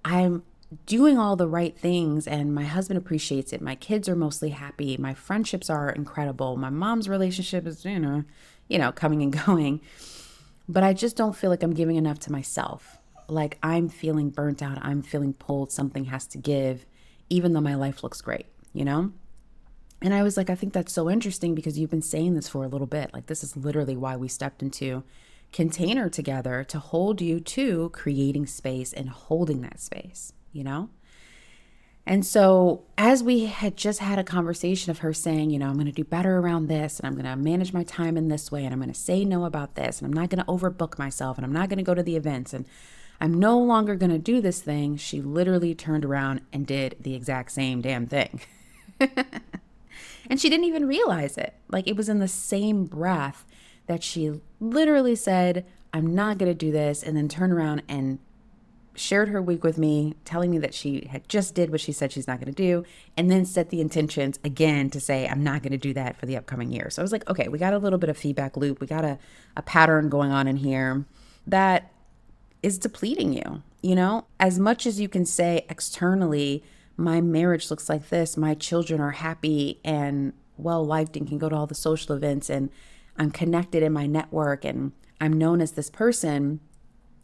I'm 0.05 0.43
doing 0.87 1.19
all 1.19 1.37
the 1.37 1.49
right 1.49 1.77
things, 1.77 2.27
and 2.27 2.55
my 2.55 2.65
husband 2.65 2.99
appreciates 2.99 3.53
it. 3.53 3.61
My 3.61 3.75
kids 3.75 4.09
are 4.09 4.17
mostly 4.17 4.51
happy. 4.51 4.97
My 4.97 5.15
friendships 5.15 5.71
are 5.71 5.91
incredible. 5.91 6.57
My 6.57 6.71
mom's 6.71 7.09
relationship 7.09 7.67
is, 7.67 7.85
you 7.85 7.99
know, 7.99 8.25
you 8.69 8.79
know, 8.79 8.93
coming 8.93 9.23
and 9.23 9.33
going. 9.47 9.81
but 10.69 10.83
I 10.83 10.93
just 10.93 11.17
don't 11.17 11.37
feel 11.37 11.51
like 11.51 11.63
I'm 11.63 11.75
giving 11.75 11.97
enough 11.97 12.19
to 12.21 12.33
myself. 12.33 12.99
Like 13.29 13.59
I'm 13.63 13.89
feeling 13.89 14.31
burnt 14.31 14.63
out, 14.63 14.79
I'm 14.83 15.03
feeling 15.03 15.33
pulled, 15.33 15.73
something 15.73 16.07
has 16.07 16.27
to 16.29 16.39
give, 16.39 16.85
even 17.31 17.53
though 17.53 17.61
my 17.61 17.75
life 17.75 18.03
looks 18.03 18.21
great, 18.21 18.47
you 18.73 18.85
know? 18.85 19.13
And 20.05 20.13
I 20.13 20.23
was 20.23 20.37
like, 20.37 20.51
I 20.51 20.55
think 20.55 20.75
that's 20.75 20.93
so 20.93 21.09
interesting 21.09 21.55
because 21.55 21.79
you've 21.79 21.91
been 21.91 22.03
saying 22.03 22.35
this 22.35 22.47
for 22.47 22.63
a 22.63 22.69
little 22.69 22.87
bit. 22.87 23.15
Like, 23.15 23.25
this 23.25 23.43
is 23.43 23.57
literally 23.57 23.97
why 23.97 24.17
we 24.17 24.29
stepped 24.29 24.63
into 24.63 25.03
container 25.51 26.11
together 26.11 26.63
to 26.65 26.79
hold 26.79 27.23
you 27.23 27.41
to 27.41 27.89
creating 27.89 28.47
space 28.47 28.93
and 28.93 29.09
holding 29.09 29.63
that 29.63 29.81
space, 29.81 30.35
you 30.53 30.63
know? 30.63 30.91
And 32.07 32.27
so, 32.27 32.83
as 32.99 33.23
we 33.23 33.47
had 33.47 33.79
just 33.79 34.01
had 34.01 34.19
a 34.19 34.25
conversation 34.25 34.91
of 34.91 34.99
her 34.99 35.15
saying, 35.15 35.49
you 35.49 35.59
know, 35.59 35.69
I'm 35.69 35.75
going 35.77 35.87
to 35.87 35.93
do 35.93 36.05
better 36.05 36.37
around 36.37 36.67
this 36.67 37.01
and 37.01 37.07
I'm 37.07 37.15
going 37.15 37.25
to 37.25 37.35
manage 37.35 37.73
my 37.73 37.85
time 37.85 38.19
in 38.19 38.29
this 38.29 38.53
way 38.53 38.67
and 38.67 38.75
I'm 38.75 38.81
going 38.81 38.93
to 38.93 39.01
say 39.01 39.25
no 39.25 39.47
about 39.47 39.75
this 39.75 40.03
and 40.03 40.07
I'm 40.07 40.13
not 40.13 40.29
going 40.29 40.45
to 40.45 40.53
overbook 40.53 40.99
myself 40.99 41.39
and 41.39 41.47
I'm 41.47 41.53
not 41.53 41.71
going 41.71 41.79
to 41.79 41.83
go 41.83 41.95
to 41.95 42.03
the 42.03 42.17
events 42.17 42.53
and 42.53 42.67
I'm 43.23 43.33
no 43.33 43.59
longer 43.59 43.95
going 43.95 44.13
to 44.13 44.19
do 44.19 44.43
this 44.43 44.61
thing, 44.61 44.99
she 44.99 45.23
literally 45.23 45.75
turned 45.75 46.05
around 46.05 46.43
and 46.53 46.67
did 46.67 46.97
the 47.01 47.15
exact 47.15 47.53
same 47.53 47.81
damn 47.81 48.07
thing. 48.07 48.43
and 50.29 50.41
she 50.41 50.49
didn't 50.49 50.67
even 50.67 50.87
realize 50.87 51.37
it. 51.37 51.55
Like 51.69 51.87
it 51.87 51.97
was 51.97 52.09
in 52.09 52.19
the 52.19 52.29
same 52.29 52.85
breath 52.85 53.45
that 53.87 54.03
she 54.03 54.41
literally 54.61 55.15
said, 55.15 55.67
I'm 55.93 56.15
not 56.15 56.39
going 56.39 56.51
to 56.51 56.55
do 56.55 56.73
this, 56.73 57.03
and 57.03 57.17
then 57.17 57.29
turned 57.29 57.53
around 57.53 57.83
and 57.89 58.19
shared 58.97 59.29
her 59.29 59.43
week 59.43 59.65
with 59.65 59.77
me, 59.77 60.15
telling 60.25 60.51
me 60.51 60.59
that 60.59 60.75
she 60.75 61.09
had 61.11 61.29
just 61.29 61.55
did 61.55 61.71
what 61.71 61.81
she 61.81 61.93
said 61.93 62.13
she's 62.13 62.27
not 62.27 62.41
going 62.41 62.53
to 62.53 62.63
do, 62.63 62.85
and 63.17 63.31
then 63.31 63.45
set 63.45 63.71
the 63.71 63.81
intentions 63.81 64.39
again 64.45 64.91
to 64.91 65.01
say, 65.01 65.29
I'm 65.29 65.43
not 65.43 65.63
going 65.63 65.73
to 65.73 65.79
do 65.79 65.93
that 65.95 66.17
for 66.17 66.27
the 66.27 66.37
upcoming 66.37 66.73
year. 66.73 66.91
So 66.91 67.03
I 67.03 67.05
was 67.05 67.13
like, 67.13 67.29
okay, 67.29 67.49
we 67.49 67.59
got 67.59 67.75
a 67.75 67.79
little 67.79 67.99
bit 67.99 68.09
of 68.09 68.17
feedback 68.17 68.57
loop. 68.57 68.81
We 68.81 68.87
got 68.87 69.05
a, 69.05 69.19
a 69.57 69.63
pattern 69.63 70.09
going 70.09 70.31
on 70.31 70.47
in 70.47 70.57
here 70.57 71.05
that 71.47 71.93
is 72.63 72.79
depleting 72.79 73.33
you. 73.33 73.63
You 73.83 73.95
know, 73.95 74.27
as 74.41 74.59
much 74.59 74.87
as 74.87 74.99
you 74.99 75.09
can 75.09 75.27
say 75.27 75.67
externally, 75.69 76.65
my 76.97 77.21
marriage 77.21 77.71
looks 77.71 77.89
like 77.89 78.09
this, 78.09 78.37
my 78.37 78.55
children 78.55 79.01
are 79.01 79.13
happy 79.13 79.81
and 79.85 80.33
well 80.57 80.85
liked 80.85 81.17
and 81.17 81.27
can 81.27 81.39
go 81.39 81.49
to 81.49 81.57
all 81.57 81.67
the 81.67 81.75
social 81.75 82.15
events 82.15 82.49
and 82.49 82.71
I'm 83.17 83.31
connected 83.31 83.83
in 83.83 83.93
my 83.93 84.07
network 84.07 84.65
and 84.65 84.93
I'm 85.21 85.33
known 85.33 85.61
as 85.61 85.73
this 85.73 85.91
person, 85.91 86.61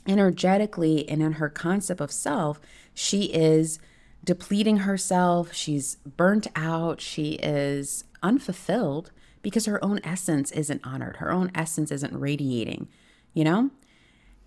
energetically 0.06 1.08
and 1.08 1.22
in 1.22 1.32
her 1.32 1.48
concept 1.48 2.00
of 2.00 2.12
self, 2.12 2.60
she 2.94 3.24
is 3.24 3.78
depleting 4.24 4.78
herself. 4.78 5.52
She's 5.52 5.96
burnt 5.96 6.46
out. 6.54 7.00
She 7.00 7.32
is 7.34 8.04
unfulfilled 8.22 9.10
because 9.42 9.66
her 9.66 9.82
own 9.84 10.00
essence 10.04 10.50
isn't 10.52 10.84
honored. 10.84 11.16
Her 11.16 11.32
own 11.32 11.50
essence 11.54 11.90
isn't 11.90 12.18
radiating, 12.18 12.88
you 13.32 13.44
know? 13.44 13.70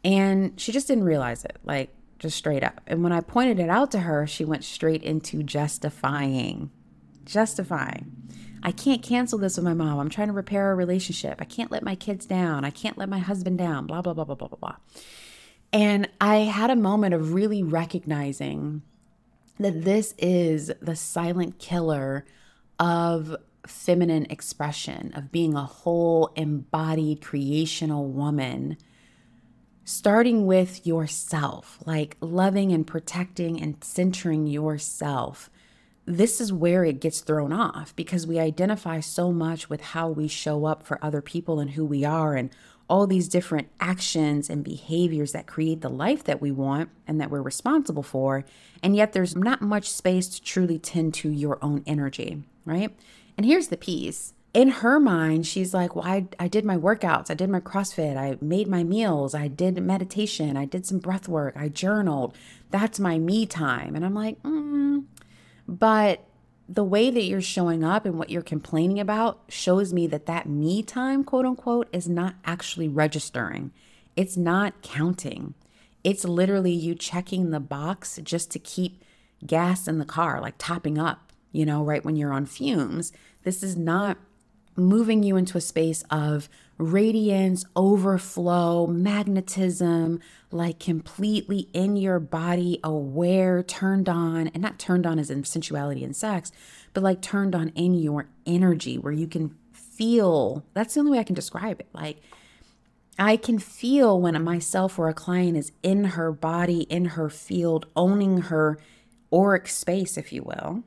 And 0.03 0.59
she 0.59 0.71
just 0.71 0.87
didn't 0.87 1.05
realize 1.05 1.43
it, 1.45 1.57
like 1.63 1.95
just 2.23 2.37
straight 2.37 2.63
up. 2.63 2.81
And 2.87 3.03
when 3.03 3.11
I 3.11 3.19
pointed 3.19 3.59
it 3.59 3.69
out 3.69 3.91
to 3.91 3.99
her, 3.99 4.25
she 4.25 4.45
went 4.45 4.63
straight 4.63 5.03
into 5.03 5.43
justifying. 5.43 6.71
Justifying. 7.25 8.11
I 8.63 8.71
can't 8.71 9.03
cancel 9.03 9.37
this 9.37 9.57
with 9.57 9.65
my 9.65 9.73
mom. 9.73 9.99
I'm 9.99 10.09
trying 10.09 10.29
to 10.29 10.33
repair 10.33 10.71
a 10.71 10.75
relationship. 10.75 11.41
I 11.41 11.45
can't 11.45 11.69
let 11.69 11.83
my 11.83 11.95
kids 11.95 12.25
down. 12.25 12.63
I 12.63 12.69
can't 12.69 12.97
let 12.97 13.09
my 13.09 13.19
husband 13.19 13.57
down. 13.57 13.87
Blah, 13.87 14.01
blah, 14.01 14.13
blah, 14.13 14.23
blah, 14.23 14.35
blah, 14.35 14.47
blah, 14.47 14.57
blah. 14.57 14.75
And 15.73 16.09
I 16.21 16.37
had 16.37 16.69
a 16.69 16.75
moment 16.77 17.13
of 17.13 17.33
really 17.33 17.61
recognizing 17.61 18.83
that 19.59 19.83
this 19.83 20.15
is 20.17 20.71
the 20.81 20.95
silent 20.95 21.59
killer 21.59 22.25
of 22.79 23.35
feminine 23.67 24.27
expression, 24.29 25.11
of 25.13 25.31
being 25.31 25.55
a 25.55 25.63
whole 25.63 26.31
embodied 26.37 27.21
creational 27.21 28.07
woman 28.07 28.77
starting 29.85 30.45
with 30.45 30.85
yourself, 30.85 31.79
like 31.85 32.17
loving 32.21 32.71
and 32.71 32.87
protecting 32.87 33.61
and 33.61 33.83
centering 33.83 34.47
yourself 34.47 35.49
this 36.05 36.41
is 36.41 36.51
where 36.51 36.83
it 36.83 36.99
gets 36.99 37.21
thrown 37.21 37.53
off 37.53 37.95
because 37.95 38.27
we 38.27 38.39
identify 38.39 38.99
so 38.99 39.31
much 39.31 39.69
with 39.69 39.81
how 39.81 40.09
we 40.09 40.27
show 40.27 40.65
up 40.65 40.83
for 40.83 41.03
other 41.03 41.21
people 41.21 41.59
and 41.59 41.71
who 41.71 41.85
we 41.85 42.03
are 42.03 42.35
and 42.35 42.49
all 42.89 43.07
these 43.07 43.29
different 43.29 43.69
actions 43.79 44.49
and 44.49 44.63
behaviors 44.63 45.31
that 45.31 45.47
create 45.47 45.79
the 45.79 45.89
life 45.89 46.23
that 46.25 46.41
we 46.41 46.51
want 46.51 46.89
and 47.07 47.21
that 47.21 47.29
we're 47.29 47.41
responsible 47.41 48.03
for. 48.03 48.43
And 48.81 48.95
yet 48.95 49.13
there's 49.13 49.35
not 49.35 49.61
much 49.61 49.89
space 49.89 50.27
to 50.29 50.41
truly 50.41 50.77
tend 50.77 51.13
to 51.15 51.29
your 51.29 51.57
own 51.61 51.83
energy, 51.87 52.43
right? 52.65 52.93
And 53.37 53.45
here's 53.45 53.69
the 53.69 53.77
piece. 53.77 54.33
In 54.53 54.69
her 54.69 54.99
mind, 54.99 55.47
she's 55.47 55.73
like, 55.73 55.95
Well, 55.95 56.05
I, 56.05 56.27
I 56.39 56.47
did 56.47 56.63
my 56.63 56.77
workouts, 56.77 57.31
I 57.31 57.33
did 57.33 57.49
my 57.49 57.59
CrossFit, 57.59 58.17
I 58.17 58.37
made 58.39 58.67
my 58.67 58.83
meals, 58.83 59.33
I 59.33 59.47
did 59.47 59.81
meditation, 59.81 60.55
I 60.55 60.65
did 60.65 60.85
some 60.85 60.99
breath 60.99 61.27
work, 61.27 61.55
I 61.57 61.69
journaled. 61.69 62.35
That's 62.69 62.99
my 62.99 63.17
me 63.17 63.45
time. 63.45 63.95
And 63.95 64.05
I'm 64.05 64.13
like, 64.13 64.41
mm, 64.43 65.05
but 65.67 66.25
the 66.69 66.83
way 66.83 67.09
that 67.09 67.23
you're 67.23 67.41
showing 67.41 67.83
up 67.83 68.05
and 68.05 68.17
what 68.17 68.29
you're 68.29 68.41
complaining 68.41 68.99
about 68.99 69.41
shows 69.49 69.91
me 69.91 70.07
that 70.07 70.27
that 70.27 70.47
me 70.47 70.81
time, 70.81 71.23
quote 71.23 71.45
unquote, 71.45 71.87
is 71.91 72.07
not 72.07 72.35
actually 72.45 72.87
registering. 72.87 73.71
It's 74.15 74.37
not 74.37 74.81
counting. 74.81 75.55
It's 76.03 76.25
literally 76.25 76.71
you 76.71 76.95
checking 76.95 77.49
the 77.49 77.59
box 77.59 78.19
just 78.23 78.51
to 78.51 78.59
keep 78.59 79.03
gas 79.45 79.87
in 79.87 79.97
the 79.97 80.05
car, 80.05 80.39
like 80.41 80.55
topping 80.57 80.97
up, 80.97 81.31
you 81.51 81.65
know, 81.65 81.83
right 81.83 82.03
when 82.03 82.15
you're 82.15 82.33
on 82.33 82.45
fumes. 82.45 83.11
This 83.43 83.63
is 83.63 83.75
not 83.75 84.17
moving 84.75 85.23
you 85.23 85.37
into 85.37 85.57
a 85.57 85.61
space 85.61 86.03
of 86.09 86.49
radiance, 86.77 87.65
overflow, 87.75 88.87
magnetism, 88.87 90.19
like 90.51 90.79
completely 90.79 91.69
in 91.73 91.95
your 91.95 92.19
body, 92.19 92.79
aware, 92.83 93.63
turned 93.63 94.09
on, 94.09 94.47
and 94.47 94.61
not 94.61 94.79
turned 94.79 95.05
on 95.05 95.19
as 95.19 95.29
in 95.29 95.43
sensuality 95.43 96.03
and 96.03 96.15
sex, 96.15 96.51
but 96.93 97.03
like 97.03 97.21
turned 97.21 97.55
on 97.55 97.69
in 97.69 97.93
your 97.93 98.27
energy 98.45 98.97
where 98.97 99.13
you 99.13 99.27
can 99.27 99.55
feel. 99.71 100.63
That's 100.73 100.93
the 100.93 100.99
only 101.01 101.13
way 101.13 101.19
I 101.19 101.23
can 101.23 101.35
describe 101.35 101.79
it. 101.79 101.87
Like, 101.93 102.21
I 103.19 103.37
can 103.37 103.59
feel 103.59 104.19
when 104.19 104.41
myself 104.43 104.97
or 104.97 105.07
a 105.07 105.13
client 105.13 105.55
is 105.55 105.71
in 105.83 106.03
her 106.03 106.31
body, 106.31 106.81
in 106.83 107.05
her 107.05 107.29
field, 107.29 107.85
owning 107.95 108.41
her 108.41 108.79
auric 109.31 109.67
space, 109.67 110.17
if 110.17 110.33
you 110.33 110.41
will, 110.41 110.83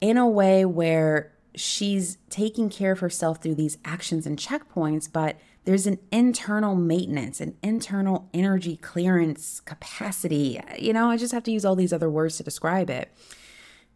in 0.00 0.18
a 0.18 0.28
way 0.28 0.66
where 0.66 1.32
she's 1.56 2.18
taking 2.28 2.68
care 2.68 2.92
of 2.92 3.00
herself 3.00 3.42
through 3.42 3.54
these 3.54 3.78
actions 3.84 4.26
and 4.26 4.38
checkpoints, 4.38 5.10
but 5.10 5.36
there's 5.64 5.86
an 5.86 5.98
internal 6.12 6.76
maintenance, 6.76 7.40
an 7.40 7.56
internal 7.62 8.28
energy 8.32 8.76
clearance 8.76 9.60
capacity. 9.60 10.60
You 10.78 10.92
know, 10.92 11.10
I 11.10 11.16
just 11.16 11.32
have 11.32 11.42
to 11.44 11.50
use 11.50 11.64
all 11.64 11.74
these 11.74 11.92
other 11.92 12.10
words 12.10 12.36
to 12.36 12.44
describe 12.44 12.88
it 12.88 13.10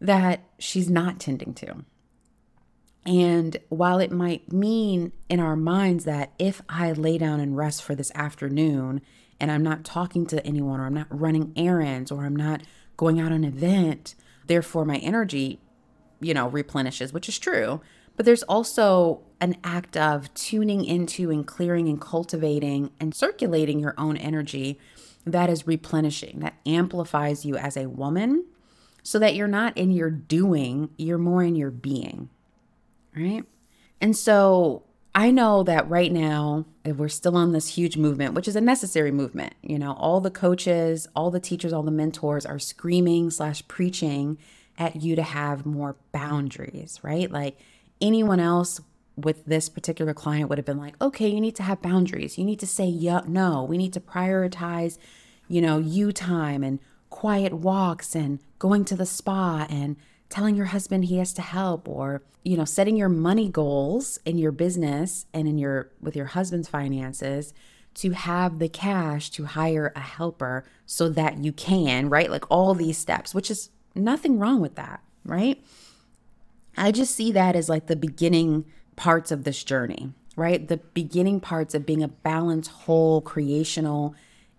that 0.01 0.41
she's 0.59 0.89
not 0.89 1.19
tending 1.19 1.53
to. 1.53 1.85
And 3.05 3.57
while 3.69 3.99
it 3.99 4.11
might 4.11 4.51
mean 4.51 5.11
in 5.29 5.39
our 5.39 5.55
minds 5.55 6.03
that 6.05 6.33
if 6.37 6.61
I 6.67 6.91
lay 6.91 7.17
down 7.17 7.39
and 7.39 7.55
rest 7.55 7.83
for 7.83 7.95
this 7.95 8.11
afternoon 8.15 9.01
and 9.39 9.51
I'm 9.51 9.63
not 9.63 9.83
talking 9.83 10.25
to 10.27 10.45
anyone 10.45 10.79
or 10.79 10.85
I'm 10.85 10.93
not 10.93 11.07
running 11.09 11.53
errands 11.55 12.11
or 12.11 12.25
I'm 12.25 12.35
not 12.35 12.61
going 12.97 13.19
out 13.19 13.31
on 13.31 13.43
an 13.43 13.45
event, 13.45 14.13
therefore 14.45 14.85
my 14.85 14.97
energy 14.97 15.59
you 16.21 16.33
know, 16.33 16.47
replenishes, 16.47 17.11
which 17.11 17.27
is 17.27 17.37
true. 17.37 17.81
But 18.15 18.25
there's 18.25 18.43
also 18.43 19.21
an 19.39 19.57
act 19.63 19.97
of 19.97 20.33
tuning 20.33 20.85
into 20.85 21.31
and 21.31 21.45
clearing 21.45 21.87
and 21.89 21.99
cultivating 21.99 22.91
and 22.99 23.15
circulating 23.15 23.79
your 23.79 23.95
own 23.97 24.15
energy 24.17 24.79
that 25.25 25.49
is 25.49 25.67
replenishing, 25.67 26.39
that 26.39 26.55
amplifies 26.65 27.45
you 27.45 27.55
as 27.55 27.77
a 27.77 27.89
woman 27.89 28.45
so 29.03 29.17
that 29.19 29.35
you're 29.35 29.47
not 29.47 29.75
in 29.77 29.91
your 29.91 30.09
doing, 30.09 30.89
you're 30.97 31.17
more 31.17 31.43
in 31.43 31.55
your 31.55 31.71
being. 31.71 32.29
Right. 33.15 33.43
And 33.99 34.15
so 34.15 34.83
I 35.13 35.31
know 35.31 35.63
that 35.63 35.89
right 35.89 36.11
now, 36.11 36.65
we're 36.85 37.09
still 37.09 37.35
on 37.35 37.51
this 37.51 37.75
huge 37.75 37.97
movement, 37.97 38.33
which 38.33 38.47
is 38.47 38.55
a 38.55 38.61
necessary 38.61 39.11
movement. 39.11 39.53
You 39.61 39.77
know, 39.77 39.93
all 39.93 40.21
the 40.21 40.31
coaches, 40.31 41.07
all 41.15 41.31
the 41.31 41.39
teachers, 41.39 41.73
all 41.73 41.83
the 41.83 41.91
mentors 41.91 42.45
are 42.45 42.59
screaming 42.59 43.29
slash 43.29 43.67
preaching 43.67 44.37
at 44.81 45.01
you 45.01 45.15
to 45.15 45.23
have 45.23 45.65
more 45.65 45.95
boundaries, 46.11 46.99
right? 47.03 47.29
Like 47.31 47.57
anyone 48.01 48.39
else 48.39 48.81
with 49.15 49.45
this 49.45 49.69
particular 49.69 50.13
client 50.13 50.49
would 50.49 50.57
have 50.57 50.65
been 50.65 50.79
like, 50.79 50.95
okay, 51.01 51.27
you 51.27 51.39
need 51.39 51.55
to 51.57 51.63
have 51.63 51.81
boundaries. 51.81 52.37
You 52.37 52.45
need 52.45 52.59
to 52.59 52.67
say 52.67 52.85
yeah, 52.85 53.21
no. 53.27 53.63
We 53.63 53.77
need 53.77 53.93
to 53.93 53.99
prioritize, 53.99 54.97
you 55.47 55.61
know, 55.61 55.77
you 55.77 56.11
time 56.11 56.63
and 56.63 56.79
quiet 57.09 57.53
walks 57.53 58.15
and 58.15 58.39
going 58.57 58.85
to 58.85 58.95
the 58.95 59.05
spa 59.05 59.67
and 59.69 59.97
telling 60.29 60.55
your 60.55 60.67
husband 60.67 61.05
he 61.05 61.17
has 61.17 61.33
to 61.33 61.41
help 61.41 61.87
or 61.87 62.23
you 62.43 62.55
know 62.55 62.63
setting 62.63 62.95
your 62.95 63.09
money 63.09 63.49
goals 63.49 64.17
in 64.25 64.37
your 64.37 64.51
business 64.51 65.25
and 65.33 65.45
in 65.45 65.57
your 65.57 65.91
with 65.99 66.15
your 66.15 66.27
husband's 66.27 66.69
finances 66.69 67.53
to 67.93 68.11
have 68.11 68.59
the 68.59 68.69
cash 68.69 69.29
to 69.29 69.43
hire 69.43 69.91
a 69.93 69.99
helper 69.99 70.63
so 70.85 71.09
that 71.09 71.43
you 71.43 71.51
can 71.51 72.07
right 72.09 72.31
like 72.31 72.49
all 72.49 72.73
these 72.73 72.97
steps 72.97 73.35
which 73.35 73.51
is 73.51 73.69
Nothing 73.95 74.39
wrong 74.39 74.59
with 74.59 74.75
that, 74.75 75.01
right? 75.25 75.63
I 76.77 76.91
just 76.91 77.15
see 77.15 77.31
that 77.31 77.55
as 77.55 77.69
like 77.69 77.87
the 77.87 77.95
beginning 77.95 78.65
parts 78.95 79.31
of 79.31 79.43
this 79.43 79.63
journey, 79.63 80.13
right? 80.35 80.67
The 80.67 80.77
beginning 80.77 81.39
parts 81.39 81.75
of 81.75 81.85
being 81.85 82.03
a 82.03 82.07
balanced, 82.07 82.71
whole, 82.71 83.21
creational, 83.21 84.15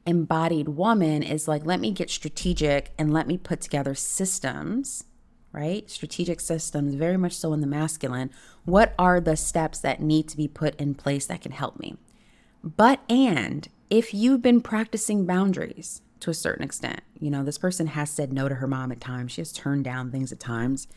embodied 0.07 0.69
woman 0.69 1.23
is 1.23 1.49
like, 1.49 1.65
let 1.65 1.81
me 1.81 1.93
get 1.93 2.11
strategic 2.11 2.93
and 2.99 3.13
let 3.13 3.27
me 3.27 3.39
put 3.39 3.61
together 3.61 3.95
systems, 3.95 5.05
right? 5.53 5.89
Strategic 5.89 6.41
systems, 6.41 6.95
very 6.95 7.17
much 7.17 7.35
so 7.35 7.53
in 7.53 7.61
the 7.61 7.67
masculine. 7.67 8.31
What 8.65 8.95
are 8.99 9.21
the 9.21 9.37
steps 9.37 9.79
that 9.81 10.01
need 10.01 10.29
to 10.29 10.37
be 10.37 10.49
put 10.49 10.79
in 10.81 10.95
place 10.95 11.27
that 11.27 11.41
can 11.43 11.53
help 11.53 11.79
me? 11.79 11.97
But, 12.65 13.01
and 13.09 13.69
if 13.91 14.15
you've 14.15 14.43
been 14.43 14.61
practicing 14.61 15.27
boundaries 15.27 16.03
to 16.23 16.31
a 16.31 16.35
certain 16.35 16.65
extent, 16.65 17.01
you 17.21 17.31
know, 17.31 17.45
this 17.45 17.59
person 17.59 17.89
has 17.89 18.11
said 18.11 18.33
no 18.33 18.49
to 18.49 18.57
her 18.57 18.67
mom 18.67 18.91
at 18.93 19.01
times, 19.01 19.33
she 19.33 19.41
has 19.41 19.53
turned 19.53 19.85
down 19.85 20.11
things 20.11 20.33
at 20.33 20.41
times 20.41 20.89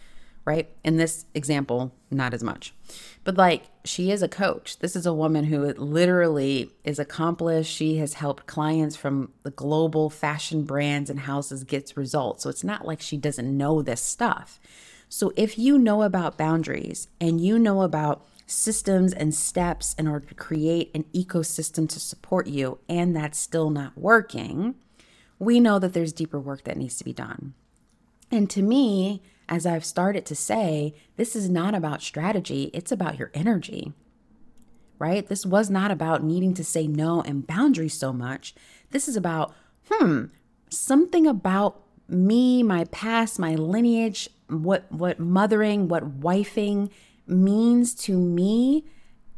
right? 0.45 0.69
In 0.83 0.97
this 0.97 1.25
example, 1.33 1.91
not 2.11 2.33
as 2.33 2.43
much. 2.43 2.73
But 3.23 3.35
like 3.35 3.63
she 3.83 4.11
is 4.11 4.21
a 4.21 4.27
coach. 4.27 4.79
This 4.79 4.95
is 4.95 5.05
a 5.05 5.13
woman 5.13 5.45
who 5.45 5.73
literally 5.73 6.71
is 6.83 6.99
accomplished. 6.99 7.71
She 7.71 7.97
has 7.97 8.13
helped 8.13 8.45
clients 8.45 8.95
from 8.95 9.31
the 9.43 9.51
global 9.51 10.09
fashion 10.09 10.63
brands 10.63 11.09
and 11.09 11.21
houses 11.21 11.63
get 11.63 11.91
results. 11.95 12.43
So 12.43 12.49
it's 12.49 12.63
not 12.63 12.85
like 12.85 13.01
she 13.01 13.17
doesn't 13.17 13.57
know 13.57 13.81
this 13.81 14.01
stuff. 14.01 14.59
So 15.09 15.33
if 15.35 15.57
you 15.57 15.77
know 15.77 16.03
about 16.03 16.37
boundaries 16.37 17.07
and 17.19 17.41
you 17.41 17.57
know 17.57 17.81
about 17.81 18.25
systems 18.47 19.13
and 19.13 19.33
steps 19.33 19.95
in 19.97 20.07
order 20.07 20.27
to 20.27 20.35
create 20.35 20.91
an 20.93 21.05
ecosystem 21.15 21.89
to 21.89 21.99
support 21.99 22.45
you 22.45 22.77
and 22.87 23.15
that's 23.15 23.39
still 23.39 23.71
not 23.71 23.97
working, 23.97 24.75
we 25.39 25.59
know 25.59 25.79
that 25.79 25.93
there's 25.93 26.13
deeper 26.13 26.39
work 26.39 26.63
that 26.63 26.77
needs 26.77 26.97
to 26.97 27.03
be 27.03 27.13
done. 27.13 27.53
And 28.31 28.49
to 28.49 28.61
me, 28.61 29.21
as 29.47 29.65
I've 29.65 29.85
started 29.85 30.25
to 30.25 30.35
say, 30.35 30.95
this 31.17 31.35
is 31.35 31.49
not 31.49 31.75
about 31.75 32.01
strategy, 32.01 32.71
it's 32.73 32.91
about 32.91 33.19
your 33.19 33.31
energy, 33.33 33.93
right? 34.97 35.27
This 35.27 35.45
was 35.45 35.69
not 35.69 35.91
about 35.91 36.23
needing 36.23 36.53
to 36.55 36.63
say 36.63 36.87
no 36.87 37.21
and 37.21 37.45
boundaries 37.45 37.93
so 37.93 38.11
much. 38.11 38.55
This 38.91 39.07
is 39.07 39.15
about, 39.15 39.53
hmm, 39.89 40.25
something 40.69 41.27
about 41.27 41.81
me, 42.07 42.63
my 42.63 42.85
past, 42.85 43.39
my 43.39 43.55
lineage, 43.55 44.29
what 44.47 44.85
what 44.91 45.19
mothering, 45.19 45.87
what 45.87 46.19
wifing 46.19 46.91
means 47.27 47.95
to 47.95 48.17
me 48.17 48.85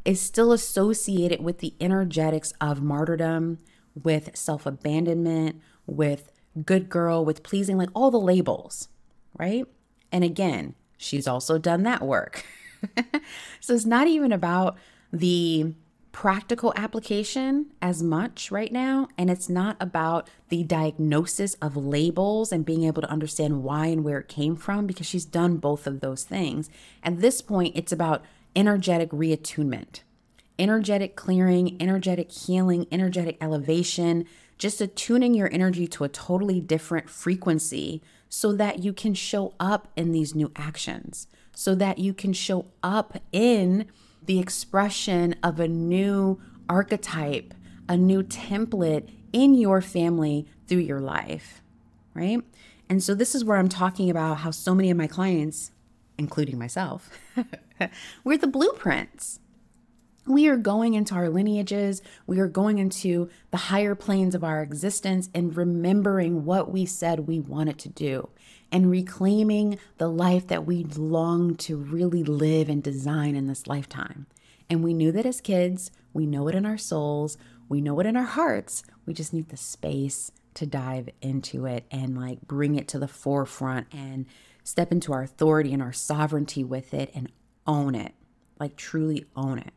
is 0.03 0.21
still 0.21 0.51
associated 0.51 1.41
with 1.41 1.59
the 1.59 1.73
energetics 1.79 2.53
of 2.59 2.81
martyrdom, 2.81 3.57
with 4.03 4.35
self-abandonment, 4.35 5.61
with 5.87 6.31
good 6.65 6.89
girl, 6.89 7.25
with 7.25 7.43
pleasing, 7.43 7.77
like 7.77 7.89
all 7.95 8.11
the 8.11 8.19
labels, 8.19 8.89
right? 9.37 9.65
And 10.11 10.23
again, 10.23 10.75
she's 10.97 11.27
also 11.27 11.57
done 11.57 11.83
that 11.83 12.01
work. 12.01 12.45
so 13.59 13.73
it's 13.73 13.85
not 13.85 14.07
even 14.07 14.31
about 14.31 14.77
the 15.11 15.73
practical 16.11 16.73
application 16.75 17.67
as 17.79 18.01
much 18.01 18.49
right 18.49 18.71
now. 18.71 19.07
And 19.19 19.29
it's 19.29 19.49
not 19.49 19.77
about 19.79 20.27
the 20.49 20.63
diagnosis 20.63 21.53
of 21.61 21.77
labels 21.77 22.51
and 22.51 22.65
being 22.65 22.85
able 22.85 23.03
to 23.03 23.09
understand 23.11 23.63
why 23.63 23.85
and 23.87 24.03
where 24.03 24.17
it 24.17 24.27
came 24.27 24.55
from 24.55 24.87
because 24.87 25.05
she's 25.05 25.25
done 25.25 25.57
both 25.57 25.85
of 25.85 25.99
those 25.99 26.23
things. 26.23 26.71
At 27.03 27.21
this 27.21 27.41
point, 27.41 27.75
it's 27.75 27.91
about 27.91 28.23
energetic 28.55 29.11
reattunement, 29.11 29.99
energetic 30.57 31.15
clearing, 31.15 31.77
energetic 31.79 32.31
healing, 32.31 32.87
energetic 32.91 33.37
elevation, 33.39 34.25
just 34.57 34.81
attuning 34.81 35.33
your 35.33 35.49
energy 35.51 35.87
to 35.87 36.03
a 36.03 36.09
totally 36.09 36.59
different 36.59 37.09
frequency 37.09 38.01
so 38.29 38.53
that 38.53 38.79
you 38.79 38.93
can 38.93 39.13
show 39.13 39.53
up 39.59 39.87
in 39.95 40.11
these 40.11 40.35
new 40.35 40.51
actions, 40.55 41.27
so 41.53 41.75
that 41.75 41.97
you 41.97 42.13
can 42.13 42.33
show 42.33 42.65
up 42.83 43.21
in 43.31 43.85
the 44.25 44.39
expression 44.39 45.35
of 45.41 45.59
a 45.59 45.67
new 45.67 46.39
archetype, 46.67 47.53
a 47.87 47.95
new 47.95 48.23
template 48.23 49.09
in 49.31 49.53
your 49.53 49.81
family 49.81 50.45
through 50.67 50.79
your 50.79 50.99
life, 50.99 51.61
right? 52.13 52.41
And 52.89 53.03
so, 53.03 53.13
this 53.13 53.35
is 53.35 53.43
where 53.43 53.57
I'm 53.57 53.69
talking 53.69 54.09
about 54.09 54.39
how 54.39 54.51
so 54.51 54.73
many 54.73 54.89
of 54.89 54.97
my 54.97 55.07
clients, 55.07 55.71
including 56.17 56.57
myself, 56.57 57.09
we're 58.23 58.37
the 58.37 58.47
blueprints 58.47 59.39
we 60.27 60.47
are 60.47 60.57
going 60.57 60.93
into 60.93 61.15
our 61.15 61.29
lineages, 61.29 62.01
we 62.25 62.39
are 62.39 62.47
going 62.47 62.79
into 62.79 63.29
the 63.51 63.57
higher 63.57 63.95
planes 63.95 64.35
of 64.35 64.43
our 64.43 64.61
existence 64.61 65.29
and 65.33 65.55
remembering 65.55 66.45
what 66.45 66.71
we 66.71 66.85
said 66.85 67.21
we 67.21 67.39
wanted 67.39 67.77
to 67.79 67.89
do 67.89 68.29
and 68.71 68.91
reclaiming 68.91 69.79
the 69.97 70.09
life 70.09 70.47
that 70.47 70.65
we 70.65 70.83
long 70.83 71.55
to 71.55 71.77
really 71.77 72.23
live 72.23 72.67
and 72.67 72.83
design 72.83 73.35
in 73.35 73.47
this 73.47 73.67
lifetime. 73.67 74.27
And 74.69 74.83
we 74.83 74.93
knew 74.93 75.11
that 75.13 75.25
as 75.25 75.39
kids, 75.39 75.91
we 76.13 76.25
know 76.25 76.47
it 76.49 76.55
in 76.55 76.65
our 76.65 76.77
souls, 76.77 77.37
we 77.69 77.79
know 77.79 77.99
it 77.99 78.05
in 78.05 78.17
our 78.17 78.23
hearts. 78.23 78.83
We 79.05 79.13
just 79.13 79.33
need 79.33 79.49
the 79.49 79.57
space 79.57 80.31
to 80.55 80.65
dive 80.65 81.09
into 81.21 81.65
it 81.65 81.85
and 81.91 82.17
like 82.17 82.41
bring 82.41 82.75
it 82.75 82.87
to 82.89 82.99
the 82.99 83.07
forefront 83.07 83.87
and 83.93 84.25
step 84.63 84.91
into 84.91 85.13
our 85.13 85.23
authority 85.23 85.73
and 85.73 85.81
our 85.81 85.93
sovereignty 85.93 86.63
with 86.63 86.93
it 86.93 87.11
and 87.13 87.31
own 87.65 87.95
it. 87.95 88.13
Like 88.59 88.75
truly 88.75 89.25
own 89.35 89.59
it 89.59 89.73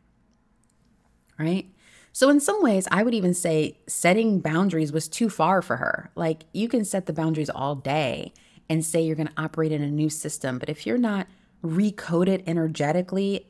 right? 1.37 1.67
So, 2.13 2.29
in 2.29 2.39
some 2.39 2.61
ways, 2.61 2.87
I 2.91 3.03
would 3.03 3.13
even 3.13 3.33
say 3.33 3.77
setting 3.87 4.41
boundaries 4.41 4.91
was 4.91 5.07
too 5.07 5.29
far 5.29 5.61
for 5.61 5.77
her. 5.77 6.11
Like, 6.15 6.43
you 6.53 6.67
can 6.67 6.83
set 6.83 7.05
the 7.05 7.13
boundaries 7.13 7.49
all 7.49 7.75
day 7.75 8.33
and 8.69 8.85
say 8.85 9.01
you're 9.01 9.15
going 9.15 9.27
to 9.27 9.41
operate 9.41 9.71
in 9.71 9.81
a 9.81 9.89
new 9.91 10.09
system, 10.09 10.59
but 10.59 10.69
if 10.69 10.85
you're 10.85 10.97
not 10.97 11.27
recoded 11.63 12.43
energetically 12.47 13.47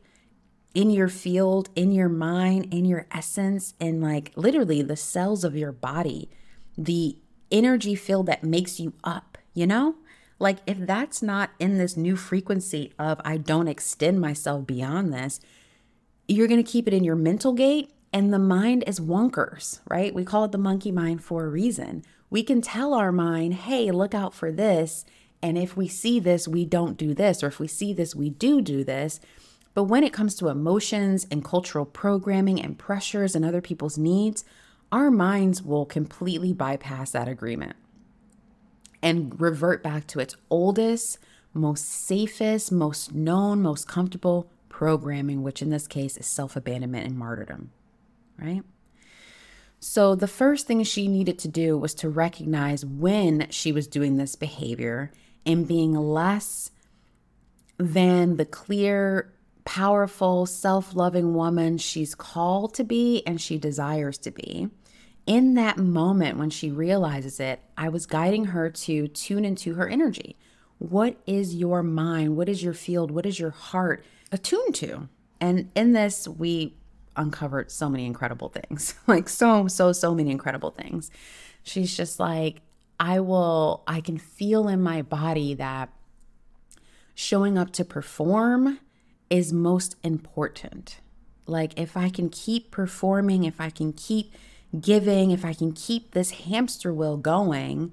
in 0.74 0.90
your 0.90 1.10
field, 1.10 1.70
in 1.76 1.92
your 1.92 2.10
mind, 2.10 2.74
in 2.74 2.86
your 2.86 3.08
essence, 3.12 3.74
in 3.80 4.02
like 4.02 4.32
literally 4.36 4.82
the 4.82 4.96
cells 4.96 5.44
of 5.44 5.56
your 5.56 5.72
body, 5.72 6.30
the 6.78 7.18
energy 7.52 7.96
field 7.96 8.26
that 8.28 8.44
makes 8.44 8.80
you 8.80 8.94
up, 9.04 9.38
you 9.54 9.68
know? 9.68 9.96
Like, 10.40 10.58
if 10.66 10.80
that's 10.80 11.22
not 11.22 11.52
in 11.60 11.78
this 11.78 11.96
new 11.96 12.16
frequency 12.16 12.94
of 12.98 13.22
I 13.24 13.38
don't 13.38 13.68
extend 13.68 14.20
myself 14.20 14.66
beyond 14.66 15.14
this, 15.14 15.40
you're 16.36 16.48
going 16.48 16.64
to 16.64 16.72
keep 16.72 16.88
it 16.88 16.94
in 16.94 17.04
your 17.04 17.16
mental 17.16 17.54
gate 17.54 17.92
and 18.14 18.34
the 18.34 18.40
mind 18.40 18.84
is 18.88 19.00
wonkers, 19.00 19.80
right? 19.90 20.14
We 20.14 20.26
call 20.26 20.44
it 20.44 20.52
the 20.52 20.58
monkey 20.58 20.92
mind 20.92 21.24
for 21.24 21.46
a 21.46 21.50
reason. 21.50 22.04
We 22.30 22.44
can 22.44 22.62
tell 22.62 22.94
our 22.94 23.12
mind, 23.12 23.54
hey, 23.54 23.92
look 23.92 24.14
out 24.14 24.34
for 24.34 24.52
this. 24.52 25.06
And 25.42 25.58
if 25.58 25.76
we 25.76 25.88
see 25.88 26.20
this, 26.20 26.48
we 26.48 26.66
don't 26.66 26.98
do 26.98 27.14
this. 27.14 27.42
Or 27.44 27.48
if 27.48 27.60
we 27.60 27.68
see 27.68 27.94
this, 27.94 28.16
we 28.16 28.30
do 28.30 28.62
do 28.62 28.84
this. 28.84 29.20
But 29.74 29.86
when 29.86 30.04
it 30.04 30.14
comes 30.14 30.36
to 30.36 30.50
emotions 30.50 31.26
and 31.32 31.44
cultural 31.44 31.86
programming 31.86 32.62
and 32.62 32.78
pressures 32.78 33.36
and 33.36 33.46
other 33.46 33.62
people's 33.62 33.98
needs, 33.98 34.44
our 34.92 35.10
minds 35.10 35.64
will 35.64 35.86
completely 35.86 36.52
bypass 36.52 37.12
that 37.12 37.30
agreement 37.30 37.78
and 39.02 39.40
revert 39.40 39.82
back 39.82 40.06
to 40.08 40.20
its 40.20 40.36
oldest, 40.50 41.18
most 41.54 41.86
safest, 41.86 42.72
most 42.72 43.14
known, 43.14 43.62
most 43.62 43.88
comfortable 43.88 44.51
programming, 44.82 45.44
which 45.44 45.62
in 45.62 45.70
this 45.70 45.86
case 45.86 46.18
is 46.18 46.26
self 46.26 46.56
abandonment 46.56 47.06
and 47.06 47.16
martyrdom, 47.16 47.70
right? 48.40 48.64
So, 49.80 50.16
the 50.16 50.28
first 50.28 50.66
thing 50.66 50.82
she 50.82 51.08
needed 51.08 51.38
to 51.38 51.48
do 51.48 51.78
was 51.78 51.94
to 51.96 52.10
recognize 52.10 52.84
when 52.84 53.46
she 53.52 53.72
was 53.72 53.86
doing 53.86 54.18
this 54.18 54.36
behavior 54.36 55.12
and 55.46 55.68
being 55.68 55.94
less 55.94 56.72
than 57.78 58.38
the 58.38 58.46
clear, 58.46 59.32
powerful, 59.66 60.48
self 60.48 60.96
loving 60.96 61.36
woman 61.36 61.78
she's 61.78 62.16
called 62.16 62.74
to 62.74 62.84
be 62.84 63.22
and 63.28 63.40
she 63.40 63.60
desires 63.60 64.18
to 64.18 64.32
be. 64.32 64.68
In 65.28 65.54
that 65.54 65.78
moment, 65.78 66.40
when 66.40 66.50
she 66.50 66.72
realizes 66.72 67.40
it, 67.40 67.62
I 67.78 67.90
was 67.90 68.08
guiding 68.08 68.46
her 68.46 68.72
to 68.72 69.08
tune 69.10 69.46
into 69.46 69.76
her 69.76 69.88
energy. 69.88 70.38
What 70.80 71.18
is 71.28 71.54
your 71.54 71.84
mind? 71.84 72.36
What 72.36 72.50
is 72.50 72.64
your 72.64 72.74
field? 72.74 73.12
What 73.12 73.28
is 73.28 73.40
your 73.40 73.52
heart? 73.52 74.04
Attuned 74.32 74.76
to. 74.76 75.10
And 75.40 75.70
in 75.76 75.94
this, 75.94 76.28
we 76.28 76.76
uncovered 77.16 77.72
so 77.72 77.90
many 77.90 78.06
incredible 78.06 78.50
things 78.50 78.96
like, 79.08 79.28
so, 79.28 79.68
so, 79.68 79.92
so 79.92 80.16
many 80.16 80.32
incredible 80.32 80.72
things. 80.72 81.12
She's 81.64 81.96
just 81.96 82.20
like, 82.20 82.62
I 83.00 83.20
will, 83.20 83.84
I 83.88 84.02
can 84.02 84.18
feel 84.18 84.68
in 84.68 84.82
my 84.82 85.02
body 85.02 85.54
that 85.56 85.90
showing 87.16 87.58
up 87.58 87.72
to 87.74 87.86
perform 87.86 88.80
is 89.30 89.52
most 89.52 89.96
important. 90.04 91.00
Like, 91.48 91.78
if 91.80 91.98
I 91.98 92.10
can 92.10 92.30
keep 92.30 92.72
performing, 92.72 93.44
if 93.44 93.60
I 93.60 93.70
can 93.70 93.94
keep 93.94 94.34
giving, 94.80 95.32
if 95.32 95.44
I 95.44 95.54
can 95.54 95.72
keep 95.74 96.12
this 96.12 96.32
hamster 96.32 96.94
wheel 96.94 97.18
going, 97.18 97.92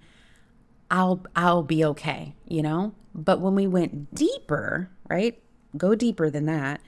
I'll 0.91 1.25
I'll 1.35 1.63
be 1.63 1.85
okay, 1.85 2.35
you 2.47 2.63
know? 2.63 2.95
But 3.15 3.41
when 3.41 3.55
we 3.55 3.67
went 3.67 4.15
deeper, 4.15 4.91
right? 5.09 5.41
Go 5.79 5.95
deeper 5.95 6.31
than 6.31 6.47
that. 6.47 6.81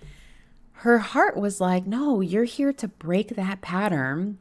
Her 0.72 0.98
heart 0.98 1.36
was 1.36 1.60
like, 1.60 1.86
no, 1.86 2.20
you're 2.20 2.44
here 2.44 2.72
to 2.72 2.88
break 2.88 3.36
that 3.36 3.60
pattern 3.60 4.38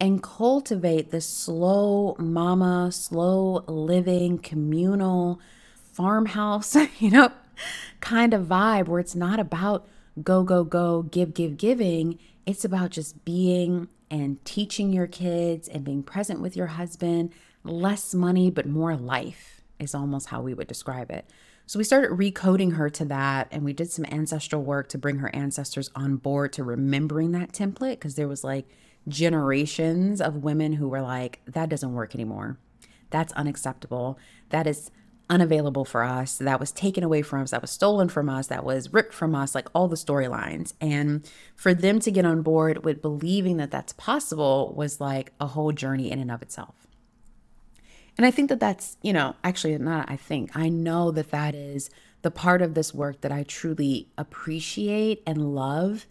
and 0.00 0.22
cultivate 0.22 1.10
this 1.10 1.28
slow 1.28 2.16
mama, 2.18 2.90
slow 2.92 3.64
living, 3.66 4.38
communal 4.38 5.40
farmhouse, 5.92 6.76
you 6.98 7.10
know, 7.10 7.30
kind 8.00 8.34
of 8.34 8.46
vibe 8.46 8.88
where 8.88 9.00
it's 9.00 9.14
not 9.14 9.40
about 9.40 9.86
go, 10.22 10.42
go, 10.42 10.64
go, 10.64 11.02
give, 11.02 11.34
give, 11.34 11.56
giving. 11.56 12.18
It's 12.46 12.64
about 12.64 12.90
just 12.90 13.24
being 13.24 13.88
and 14.10 14.44
teaching 14.44 14.92
your 14.92 15.06
kids 15.06 15.68
and 15.68 15.84
being 15.84 16.02
present 16.02 16.40
with 16.40 16.56
your 16.56 16.68
husband. 16.68 17.32
Less 17.64 18.14
money, 18.14 18.50
but 18.50 18.66
more 18.66 18.96
life 18.96 19.62
is 19.78 19.94
almost 19.94 20.28
how 20.28 20.42
we 20.42 20.54
would 20.54 20.68
describe 20.68 21.10
it. 21.10 21.24
So 21.66 21.78
we 21.78 21.84
started 21.84 22.10
recoding 22.10 22.74
her 22.74 22.90
to 22.90 23.04
that 23.06 23.48
and 23.50 23.64
we 23.64 23.72
did 23.72 23.90
some 23.90 24.04
ancestral 24.06 24.62
work 24.62 24.88
to 24.90 24.98
bring 24.98 25.18
her 25.18 25.34
ancestors 25.34 25.90
on 25.94 26.16
board 26.16 26.52
to 26.54 26.64
remembering 26.64 27.32
that 27.32 27.52
template 27.52 27.92
because 27.92 28.16
there 28.16 28.28
was 28.28 28.44
like 28.44 28.66
generations 29.08 30.20
of 30.20 30.44
women 30.44 30.74
who 30.74 30.88
were 30.88 31.00
like 31.00 31.40
that 31.46 31.70
doesn't 31.70 31.94
work 31.94 32.14
anymore. 32.14 32.58
That's 33.10 33.32
unacceptable. 33.32 34.18
That 34.50 34.66
is 34.66 34.90
unavailable 35.30 35.84
for 35.84 36.02
us. 36.02 36.36
That 36.36 36.60
was 36.60 36.70
taken 36.70 37.02
away 37.02 37.22
from 37.22 37.42
us. 37.42 37.50
That 37.50 37.62
was 37.62 37.70
stolen 37.70 38.08
from 38.08 38.28
us. 38.28 38.48
That 38.48 38.64
was 38.64 38.92
ripped 38.92 39.14
from 39.14 39.34
us, 39.34 39.54
like 39.54 39.68
all 39.74 39.88
the 39.88 39.96
storylines. 39.96 40.74
And 40.80 41.28
for 41.56 41.72
them 41.72 41.98
to 42.00 42.10
get 42.10 42.26
on 42.26 42.42
board 42.42 42.84
with 42.84 43.00
believing 43.00 43.56
that 43.56 43.70
that's 43.70 43.94
possible 43.94 44.74
was 44.76 45.00
like 45.00 45.32
a 45.40 45.46
whole 45.46 45.72
journey 45.72 46.10
in 46.10 46.18
and 46.18 46.30
of 46.30 46.42
itself. 46.42 46.86
And 48.16 48.26
I 48.26 48.30
think 48.30 48.48
that 48.48 48.60
that's, 48.60 48.96
you 49.02 49.12
know, 49.12 49.34
actually 49.42 49.76
not, 49.78 50.10
I 50.10 50.16
think, 50.16 50.56
I 50.56 50.68
know 50.68 51.10
that 51.10 51.30
that 51.30 51.54
is 51.54 51.90
the 52.22 52.30
part 52.30 52.62
of 52.62 52.74
this 52.74 52.94
work 52.94 53.20
that 53.22 53.32
I 53.32 53.42
truly 53.42 54.08
appreciate 54.16 55.22
and 55.26 55.54
love 55.54 56.06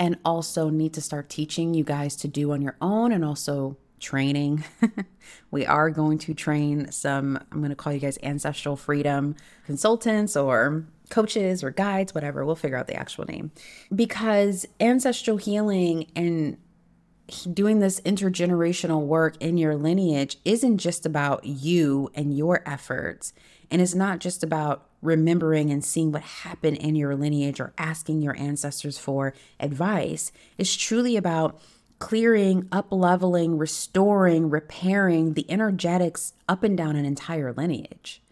and 0.00 0.18
also 0.24 0.70
need 0.70 0.92
to 0.94 1.00
start 1.00 1.28
teaching 1.28 1.74
you 1.74 1.84
guys 1.84 2.16
to 2.16 2.28
do 2.28 2.52
on 2.52 2.62
your 2.62 2.76
own 2.80 3.12
and 3.12 3.24
also 3.24 3.76
training. 4.00 4.64
we 5.50 5.64
are 5.64 5.90
going 5.90 6.18
to 6.18 6.34
train 6.34 6.90
some, 6.90 7.38
I'm 7.52 7.58
going 7.58 7.70
to 7.70 7.76
call 7.76 7.92
you 7.92 8.00
guys 8.00 8.18
ancestral 8.22 8.76
freedom 8.76 9.36
consultants 9.64 10.36
or 10.36 10.84
coaches 11.10 11.62
or 11.62 11.70
guides, 11.70 12.14
whatever. 12.14 12.44
We'll 12.44 12.56
figure 12.56 12.76
out 12.76 12.86
the 12.86 12.96
actual 12.96 13.24
name. 13.26 13.52
Because 13.94 14.66
ancestral 14.80 15.36
healing 15.36 16.10
and 16.16 16.56
doing 17.52 17.78
this 17.78 18.00
intergenerational 18.02 19.02
work 19.06 19.36
in 19.40 19.56
your 19.56 19.76
lineage 19.76 20.38
isn't 20.44 20.78
just 20.78 21.06
about 21.06 21.44
you 21.44 22.10
and 22.14 22.36
your 22.36 22.62
efforts. 22.68 23.32
And 23.70 23.80
it's 23.80 23.94
not 23.94 24.18
just 24.18 24.42
about 24.42 24.86
remembering 25.00 25.70
and 25.70 25.84
seeing 25.84 26.12
what 26.12 26.22
happened 26.22 26.76
in 26.78 26.96
your 26.96 27.14
lineage 27.14 27.60
or 27.60 27.72
asking 27.78 28.22
your 28.22 28.36
ancestors 28.38 28.98
for 28.98 29.34
advice. 29.58 30.32
It's 30.58 30.74
truly 30.74 31.16
about 31.16 31.60
clearing, 31.98 32.68
up 32.72 32.88
leveling, 32.90 33.56
restoring, 33.56 34.50
repairing 34.50 35.34
the 35.34 35.50
energetics 35.50 36.34
up 36.48 36.62
and 36.62 36.76
down 36.76 36.96
an 36.96 37.04
entire 37.04 37.52
lineage, 37.52 38.22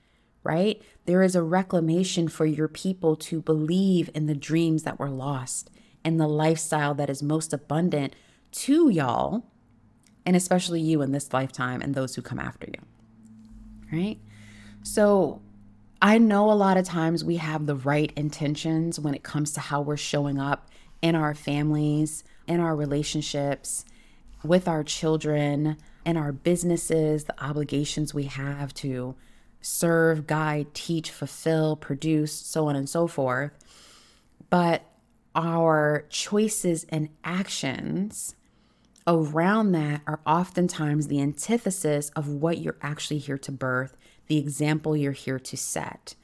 right? 0.44 0.82
There 1.06 1.22
is 1.22 1.34
a 1.34 1.42
reclamation 1.42 2.28
for 2.28 2.44
your 2.44 2.68
people 2.68 3.16
to 3.16 3.40
believe 3.40 4.10
in 4.14 4.26
the 4.26 4.34
dreams 4.34 4.82
that 4.82 4.98
were 4.98 5.10
lost 5.10 5.70
and 6.04 6.20
the 6.20 6.28
lifestyle 6.28 6.94
that 6.94 7.10
is 7.10 7.22
most 7.22 7.52
abundant 7.52 8.14
to 8.52 8.88
y'all, 8.90 9.44
and 10.24 10.36
especially 10.36 10.80
you 10.80 11.02
in 11.02 11.12
this 11.12 11.32
lifetime 11.32 11.80
and 11.82 11.94
those 11.94 12.14
who 12.14 12.22
come 12.22 12.38
after 12.38 12.68
you. 12.68 13.96
Right? 13.96 14.18
So, 14.82 15.40
I 16.00 16.18
know 16.18 16.50
a 16.50 16.54
lot 16.54 16.76
of 16.76 16.84
times 16.84 17.24
we 17.24 17.36
have 17.36 17.66
the 17.66 17.76
right 17.76 18.12
intentions 18.16 18.98
when 18.98 19.14
it 19.14 19.22
comes 19.22 19.52
to 19.52 19.60
how 19.60 19.82
we're 19.82 19.96
showing 19.96 20.40
up 20.40 20.68
in 21.00 21.14
our 21.14 21.34
families, 21.34 22.24
in 22.48 22.58
our 22.58 22.74
relationships, 22.74 23.84
with 24.42 24.66
our 24.66 24.82
children, 24.82 25.76
in 26.04 26.16
our 26.16 26.32
businesses, 26.32 27.24
the 27.24 27.44
obligations 27.44 28.12
we 28.12 28.24
have 28.24 28.74
to 28.74 29.14
serve, 29.60 30.26
guide, 30.26 30.74
teach, 30.74 31.10
fulfill, 31.10 31.76
produce, 31.76 32.32
so 32.32 32.66
on 32.66 32.74
and 32.74 32.88
so 32.88 33.06
forth. 33.06 33.52
But 34.50 34.82
our 35.34 36.04
choices 36.08 36.84
and 36.88 37.08
actions 37.24 38.34
around 39.06 39.72
that 39.72 40.02
are 40.06 40.20
oftentimes 40.26 41.08
the 41.08 41.20
antithesis 41.20 42.10
of 42.10 42.28
what 42.28 42.58
you're 42.58 42.76
actually 42.82 43.18
here 43.18 43.38
to 43.38 43.52
birth, 43.52 43.96
the 44.26 44.38
example 44.38 44.96
you're 44.96 45.12
here 45.12 45.38
to 45.38 45.56
set, 45.56 46.14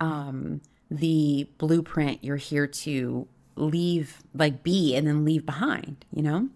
um, 0.00 0.60
the 0.90 1.48
blueprint 1.58 2.22
you're 2.22 2.36
here 2.36 2.66
to 2.66 3.28
leave, 3.56 4.22
like 4.34 4.62
be, 4.62 4.96
and 4.96 5.06
then 5.06 5.24
leave 5.24 5.46
behind, 5.46 6.04
you 6.12 6.22
know? 6.22 6.48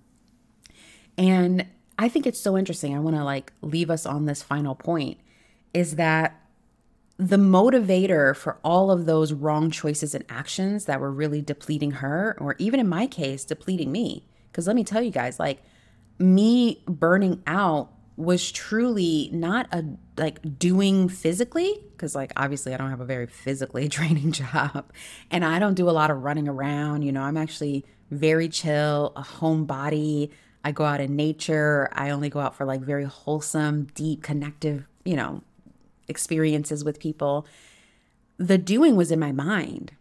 And 1.16 1.66
I 1.98 2.08
think 2.08 2.26
it's 2.26 2.40
so 2.40 2.56
interesting. 2.56 2.94
I 2.94 3.00
want 3.00 3.16
to 3.16 3.24
like 3.24 3.52
leave 3.60 3.90
us 3.90 4.06
on 4.06 4.26
this 4.26 4.42
final 4.42 4.74
point 4.74 5.18
is 5.74 5.96
that 5.96 6.40
the 7.18 7.36
motivator 7.36 8.34
for 8.36 8.58
all 8.62 8.92
of 8.92 9.04
those 9.04 9.32
wrong 9.32 9.70
choices 9.70 10.14
and 10.14 10.24
actions 10.28 10.84
that 10.84 11.00
were 11.00 11.10
really 11.10 11.42
depleting 11.42 11.92
her, 11.92 12.36
or 12.40 12.54
even 12.58 12.78
in 12.78 12.88
my 12.88 13.08
case, 13.08 13.44
depleting 13.44 13.90
me, 13.90 14.24
because 14.50 14.66
let 14.66 14.76
me 14.76 14.84
tell 14.84 15.02
you 15.02 15.10
guys, 15.10 15.38
like 15.38 15.62
me 16.18 16.82
burning 16.86 17.42
out 17.46 17.92
was 18.16 18.50
truly 18.50 19.30
not 19.32 19.72
a 19.72 19.84
like 20.16 20.58
doing 20.58 21.08
physically 21.08 21.80
because 21.92 22.16
like 22.16 22.32
obviously 22.36 22.74
I 22.74 22.76
don't 22.76 22.90
have 22.90 23.00
a 23.00 23.04
very 23.04 23.28
physically 23.28 23.86
draining 23.96 24.32
job 24.32 24.92
and 25.30 25.44
I 25.44 25.60
don't 25.60 25.74
do 25.74 25.88
a 25.88 25.92
lot 25.92 26.10
of 26.10 26.22
running 26.24 26.48
around, 26.48 27.02
you 27.02 27.12
know, 27.12 27.22
I'm 27.22 27.36
actually 27.36 27.84
very 28.10 28.48
chill, 28.48 29.12
a 29.14 29.22
homebody. 29.22 30.30
I 30.64 30.72
go 30.72 30.84
out 30.84 31.00
in 31.00 31.14
nature. 31.14 31.88
I 31.92 32.10
only 32.10 32.28
go 32.28 32.40
out 32.40 32.56
for 32.56 32.64
like 32.64 32.80
very 32.80 33.04
wholesome, 33.04 33.84
deep, 33.94 34.22
connective, 34.22 34.88
you 35.04 35.14
know, 35.14 35.42
experiences 36.08 36.84
with 36.84 36.98
people. 36.98 37.46
The 38.38 38.58
doing 38.58 38.96
was 38.96 39.12
in 39.12 39.20
my 39.20 39.30
mind 39.30 39.92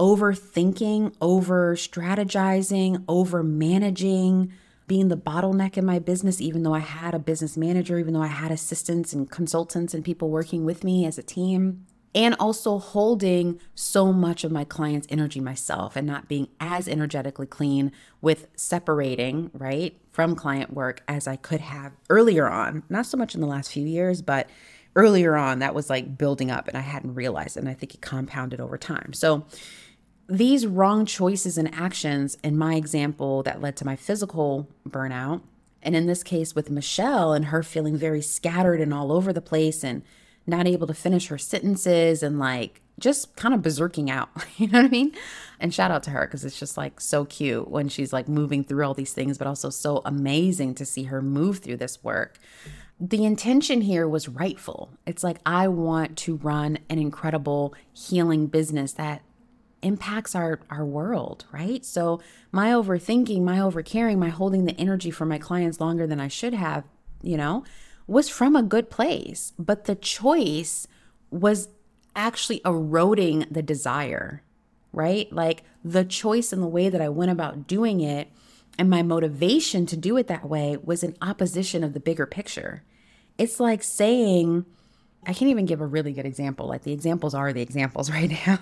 overthinking, 0.00 1.14
over 1.20 1.76
strategizing, 1.76 3.04
over 3.06 3.42
managing, 3.42 4.50
being 4.86 5.08
the 5.08 5.16
bottleneck 5.16 5.76
in 5.76 5.84
my 5.84 5.98
business, 5.98 6.40
even 6.40 6.62
though 6.62 6.74
I 6.74 6.80
had 6.80 7.14
a 7.14 7.18
business 7.18 7.56
manager, 7.56 7.98
even 7.98 8.14
though 8.14 8.22
I 8.22 8.28
had 8.28 8.50
assistants 8.50 9.12
and 9.12 9.30
consultants 9.30 9.92
and 9.92 10.02
people 10.02 10.30
working 10.30 10.64
with 10.64 10.82
me 10.82 11.04
as 11.04 11.18
a 11.18 11.22
team. 11.22 11.86
And 12.12 12.34
also 12.40 12.78
holding 12.78 13.60
so 13.76 14.12
much 14.12 14.42
of 14.42 14.50
my 14.50 14.64
client's 14.64 15.06
energy 15.10 15.38
myself 15.38 15.94
and 15.94 16.08
not 16.08 16.26
being 16.26 16.48
as 16.58 16.88
energetically 16.88 17.46
clean 17.46 17.92
with 18.20 18.48
separating, 18.56 19.52
right, 19.54 19.96
from 20.10 20.34
client 20.34 20.72
work 20.72 21.04
as 21.06 21.28
I 21.28 21.36
could 21.36 21.60
have 21.60 21.92
earlier 22.08 22.48
on. 22.48 22.82
Not 22.88 23.06
so 23.06 23.16
much 23.16 23.36
in 23.36 23.40
the 23.40 23.46
last 23.46 23.70
few 23.70 23.86
years, 23.86 24.22
but 24.22 24.50
earlier 24.96 25.36
on, 25.36 25.60
that 25.60 25.74
was 25.74 25.88
like 25.88 26.18
building 26.18 26.50
up 26.50 26.66
and 26.66 26.76
I 26.76 26.80
hadn't 26.80 27.14
realized 27.14 27.56
it. 27.56 27.60
And 27.60 27.68
I 27.68 27.74
think 27.74 27.94
it 27.94 28.00
compounded 28.00 28.60
over 28.60 28.76
time. 28.76 29.12
So, 29.12 29.46
these 30.30 30.66
wrong 30.66 31.04
choices 31.06 31.58
and 31.58 31.74
actions, 31.74 32.38
in 32.44 32.56
my 32.56 32.74
example, 32.76 33.42
that 33.42 33.60
led 33.60 33.76
to 33.78 33.84
my 33.84 33.96
physical 33.96 34.68
burnout, 34.88 35.42
and 35.82 35.96
in 35.96 36.06
this 36.06 36.22
case 36.22 36.54
with 36.54 36.70
Michelle 36.70 37.32
and 37.32 37.46
her 37.46 37.62
feeling 37.62 37.96
very 37.96 38.22
scattered 38.22 38.80
and 38.80 38.94
all 38.94 39.10
over 39.12 39.32
the 39.32 39.40
place 39.40 39.82
and 39.82 40.02
not 40.46 40.66
able 40.66 40.86
to 40.86 40.94
finish 40.94 41.28
her 41.28 41.38
sentences 41.38 42.22
and 42.22 42.38
like 42.38 42.80
just 42.98 43.34
kind 43.36 43.54
of 43.54 43.62
berserking 43.62 44.10
out. 44.10 44.28
You 44.58 44.68
know 44.68 44.82
what 44.82 44.86
I 44.86 44.90
mean? 44.90 45.12
And 45.58 45.72
shout 45.72 45.90
out 45.90 46.02
to 46.02 46.10
her 46.10 46.26
because 46.26 46.44
it's 46.44 46.58
just 46.58 46.76
like 46.76 47.00
so 47.00 47.24
cute 47.24 47.68
when 47.68 47.88
she's 47.88 48.12
like 48.12 48.28
moving 48.28 48.62
through 48.62 48.84
all 48.84 48.92
these 48.92 49.14
things, 49.14 49.38
but 49.38 49.46
also 49.46 49.70
so 49.70 50.02
amazing 50.04 50.74
to 50.74 50.84
see 50.84 51.04
her 51.04 51.22
move 51.22 51.58
through 51.58 51.78
this 51.78 52.04
work 52.04 52.38
the 53.00 53.24
intention 53.24 53.80
here 53.80 54.06
was 54.06 54.28
rightful. 54.28 54.90
It's 55.06 55.24
like, 55.24 55.38
I 55.46 55.68
want 55.68 56.18
to 56.18 56.36
run 56.36 56.78
an 56.90 56.98
incredible 56.98 57.74
healing 57.94 58.46
business 58.46 58.92
that 58.92 59.22
impacts 59.82 60.34
our, 60.34 60.60
our 60.70 60.84
world, 60.84 61.44
right? 61.52 61.84
So, 61.84 62.20
my 62.52 62.70
overthinking, 62.70 63.42
my 63.42 63.58
overcaring, 63.58 64.18
my 64.18 64.28
holding 64.28 64.64
the 64.64 64.78
energy 64.78 65.10
for 65.10 65.26
my 65.26 65.38
clients 65.38 65.80
longer 65.80 66.06
than 66.06 66.20
I 66.20 66.28
should 66.28 66.54
have, 66.54 66.84
you 67.22 67.36
know, 67.36 67.64
was 68.06 68.28
from 68.28 68.56
a 68.56 68.62
good 68.62 68.90
place. 68.90 69.52
But 69.58 69.84
the 69.84 69.94
choice 69.94 70.86
was 71.30 71.68
actually 72.16 72.60
eroding 72.64 73.46
the 73.50 73.62
desire, 73.62 74.42
right? 74.92 75.32
Like 75.32 75.62
the 75.84 76.04
choice 76.04 76.52
and 76.52 76.62
the 76.62 76.66
way 76.66 76.88
that 76.88 77.00
I 77.00 77.08
went 77.08 77.30
about 77.30 77.66
doing 77.66 78.00
it 78.00 78.28
and 78.78 78.88
my 78.88 79.02
motivation 79.02 79.86
to 79.86 79.96
do 79.96 80.16
it 80.16 80.26
that 80.28 80.48
way 80.48 80.76
was 80.82 81.02
in 81.02 81.16
opposition 81.20 81.84
of 81.84 81.92
the 81.92 82.00
bigger 82.00 82.26
picture. 82.26 82.82
It's 83.38 83.60
like 83.60 83.82
saying, 83.82 84.66
I 85.26 85.34
can't 85.34 85.50
even 85.50 85.66
give 85.66 85.82
a 85.82 85.86
really 85.86 86.14
good 86.14 86.24
example. 86.24 86.66
Like 86.66 86.82
the 86.82 86.92
examples 86.92 87.34
are 87.34 87.52
the 87.52 87.60
examples 87.60 88.10
right 88.10 88.30
now. 88.46 88.58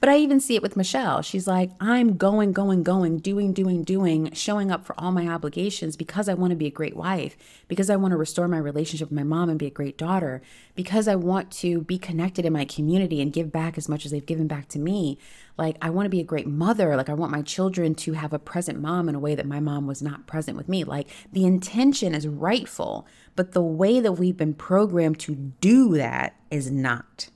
but 0.00 0.08
I 0.08 0.18
even 0.18 0.38
see 0.38 0.54
it 0.54 0.62
with 0.62 0.76
Michelle. 0.76 1.22
She's 1.22 1.46
like, 1.46 1.70
I'm 1.80 2.16
going, 2.18 2.52
going, 2.52 2.82
going, 2.82 3.18
doing, 3.18 3.54
doing, 3.54 3.82
doing, 3.82 4.32
showing 4.32 4.70
up 4.70 4.84
for 4.84 4.94
all 4.98 5.12
my 5.12 5.26
obligations 5.26 5.96
because 5.96 6.28
I 6.28 6.34
want 6.34 6.50
to 6.50 6.56
be 6.56 6.66
a 6.66 6.70
great 6.70 6.94
wife, 6.94 7.36
because 7.68 7.88
I 7.88 7.96
want 7.96 8.12
to 8.12 8.18
restore 8.18 8.48
my 8.48 8.58
relationship 8.58 9.08
with 9.08 9.16
my 9.16 9.24
mom 9.24 9.48
and 9.48 9.58
be 9.58 9.66
a 9.66 9.70
great 9.70 9.96
daughter, 9.96 10.42
because 10.74 11.08
I 11.08 11.14
want 11.14 11.50
to 11.52 11.80
be 11.80 11.98
connected 11.98 12.44
in 12.44 12.52
my 12.52 12.66
community 12.66 13.22
and 13.22 13.32
give 13.32 13.50
back 13.50 13.78
as 13.78 13.88
much 13.88 14.04
as 14.04 14.12
they've 14.12 14.24
given 14.24 14.46
back 14.46 14.68
to 14.70 14.78
me. 14.78 15.18
Like, 15.58 15.76
I 15.82 15.90
want 15.90 16.06
to 16.06 16.10
be 16.10 16.20
a 16.20 16.24
great 16.24 16.46
mother. 16.46 16.96
Like, 16.96 17.08
I 17.08 17.14
want 17.14 17.32
my 17.32 17.42
children 17.42 17.94
to 17.96 18.14
have 18.14 18.32
a 18.32 18.38
present 18.38 18.80
mom 18.80 19.08
in 19.08 19.14
a 19.14 19.20
way 19.20 19.34
that 19.34 19.46
my 19.46 19.60
mom 19.60 19.86
was 19.86 20.02
not 20.02 20.26
present 20.26 20.56
with 20.56 20.68
me. 20.68 20.84
Like, 20.84 21.08
the 21.32 21.44
intention 21.44 22.14
is 22.14 22.26
rightful, 22.26 23.06
but 23.36 23.52
the 23.52 23.62
way 23.62 24.00
that 24.00 24.12
we've 24.12 24.36
been 24.36 24.54
programmed 24.54 25.18
to 25.20 25.34
do 25.34 25.96
that 25.96 26.36
is 26.50 26.70
not. 26.70 27.28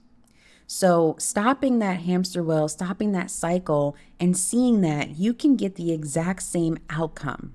So, 0.67 1.15
stopping 1.19 1.79
that 1.79 2.01
hamster 2.01 2.43
wheel, 2.43 2.69
stopping 2.69 3.13
that 3.13 3.31
cycle, 3.31 3.97
and 4.19 4.37
seeing 4.37 4.81
that 4.81 5.17
you 5.17 5.33
can 5.33 5.55
get 5.57 5.77
the 5.77 5.93
exact 5.93 6.43
same 6.43 6.79
outcome 6.91 7.55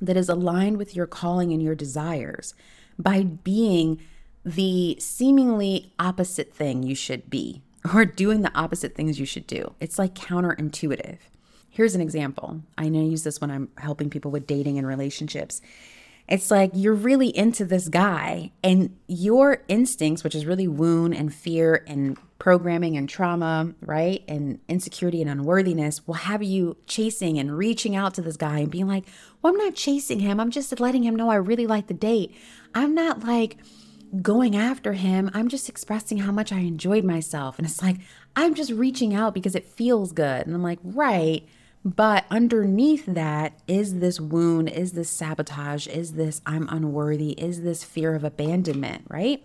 that 0.00 0.16
is 0.16 0.28
aligned 0.28 0.78
with 0.78 0.94
your 0.94 1.06
calling 1.06 1.52
and 1.52 1.62
your 1.62 1.74
desires 1.74 2.54
by 2.98 3.24
being 3.24 4.00
the 4.44 4.96
seemingly 4.98 5.92
opposite 5.98 6.52
thing 6.52 6.82
you 6.82 6.94
should 6.94 7.28
be 7.28 7.62
or 7.94 8.04
doing 8.04 8.42
the 8.42 8.56
opposite 8.56 8.94
things 8.94 9.18
you 9.18 9.26
should 9.26 9.46
do. 9.46 9.74
It's 9.80 9.98
like 9.98 10.14
counterintuitive. 10.14 11.18
Here's 11.68 11.94
an 11.94 12.00
example. 12.00 12.62
I 12.76 12.88
know 12.88 13.00
I 13.00 13.04
use 13.04 13.22
this 13.22 13.40
when 13.40 13.50
I'm 13.50 13.68
helping 13.78 14.10
people 14.10 14.30
with 14.30 14.46
dating 14.46 14.78
and 14.78 14.86
relationships. 14.86 15.62
It's 16.30 16.50
like 16.50 16.70
you're 16.74 16.94
really 16.94 17.36
into 17.36 17.64
this 17.64 17.88
guy, 17.88 18.52
and 18.62 18.96
your 19.08 19.64
instincts, 19.68 20.22
which 20.22 20.34
is 20.34 20.46
really 20.46 20.68
wound 20.68 21.14
and 21.14 21.34
fear 21.34 21.84
and 21.86 22.16
programming 22.38 22.96
and 22.96 23.08
trauma, 23.08 23.74
right? 23.82 24.22
And 24.28 24.60
insecurity 24.68 25.20
and 25.20 25.30
unworthiness, 25.30 26.06
will 26.06 26.14
have 26.14 26.42
you 26.42 26.76
chasing 26.86 27.38
and 27.38 27.58
reaching 27.58 27.96
out 27.96 28.14
to 28.14 28.22
this 28.22 28.36
guy 28.36 28.60
and 28.60 28.70
being 28.70 28.86
like, 28.86 29.04
Well, 29.42 29.52
I'm 29.52 29.58
not 29.58 29.74
chasing 29.74 30.20
him. 30.20 30.40
I'm 30.40 30.50
just 30.50 30.78
letting 30.80 31.02
him 31.02 31.16
know 31.16 31.30
I 31.30 31.36
really 31.36 31.66
like 31.66 31.88
the 31.88 31.94
date. 31.94 32.34
I'm 32.74 32.94
not 32.94 33.24
like, 33.24 33.58
going 34.22 34.56
after 34.56 34.94
him. 34.94 35.30
I'm 35.34 35.48
just 35.48 35.68
expressing 35.68 36.18
how 36.18 36.32
much 36.32 36.52
I 36.52 36.58
enjoyed 36.58 37.04
myself. 37.04 37.58
And 37.58 37.66
it's 37.66 37.82
like, 37.82 37.98
I'm 38.36 38.54
just 38.54 38.72
reaching 38.72 39.14
out 39.14 39.34
because 39.34 39.54
it 39.54 39.64
feels 39.64 40.12
good. 40.12 40.46
And 40.46 40.54
I'm 40.54 40.62
like, 40.62 40.80
right. 40.82 41.46
But 41.84 42.26
underneath 42.30 43.06
that 43.06 43.54
is 43.66 44.00
this 44.00 44.20
wound, 44.20 44.68
is 44.68 44.92
this 44.92 45.08
sabotage, 45.08 45.86
is 45.86 46.12
this 46.12 46.42
I'm 46.44 46.68
unworthy, 46.68 47.30
is 47.32 47.62
this 47.62 47.84
fear 47.84 48.14
of 48.14 48.22
abandonment, 48.22 49.04
right? 49.08 49.42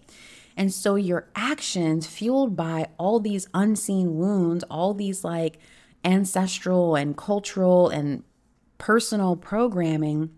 And 0.58 0.74
so 0.74 0.96
your 0.96 1.30
actions, 1.36 2.08
fueled 2.08 2.56
by 2.56 2.88
all 2.98 3.20
these 3.20 3.48
unseen 3.54 4.18
wounds, 4.18 4.64
all 4.70 4.94
these 4.94 5.24
like 5.24 5.60
ancestral 6.04 6.96
and 6.96 7.16
cultural 7.16 7.90
and 7.90 8.24
personal 8.78 9.36
programming, 9.36 10.32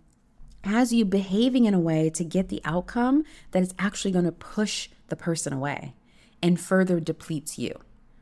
has 0.64 0.94
you 0.94 1.06
behaving 1.06 1.66
in 1.66 1.74
a 1.74 1.80
way 1.80 2.10
to 2.12 2.24
get 2.24 2.50
the 2.50 2.62
outcome 2.64 3.24
that 3.52 3.64
is 3.64 3.74
actually 3.80 4.12
going 4.12 4.26
to 4.26 4.32
push 4.32 4.90
the 5.08 5.16
person 5.16 5.54
away 5.54 5.94
and 6.42 6.60
further 6.60 7.00
depletes 7.00 7.58
you, 7.58 7.74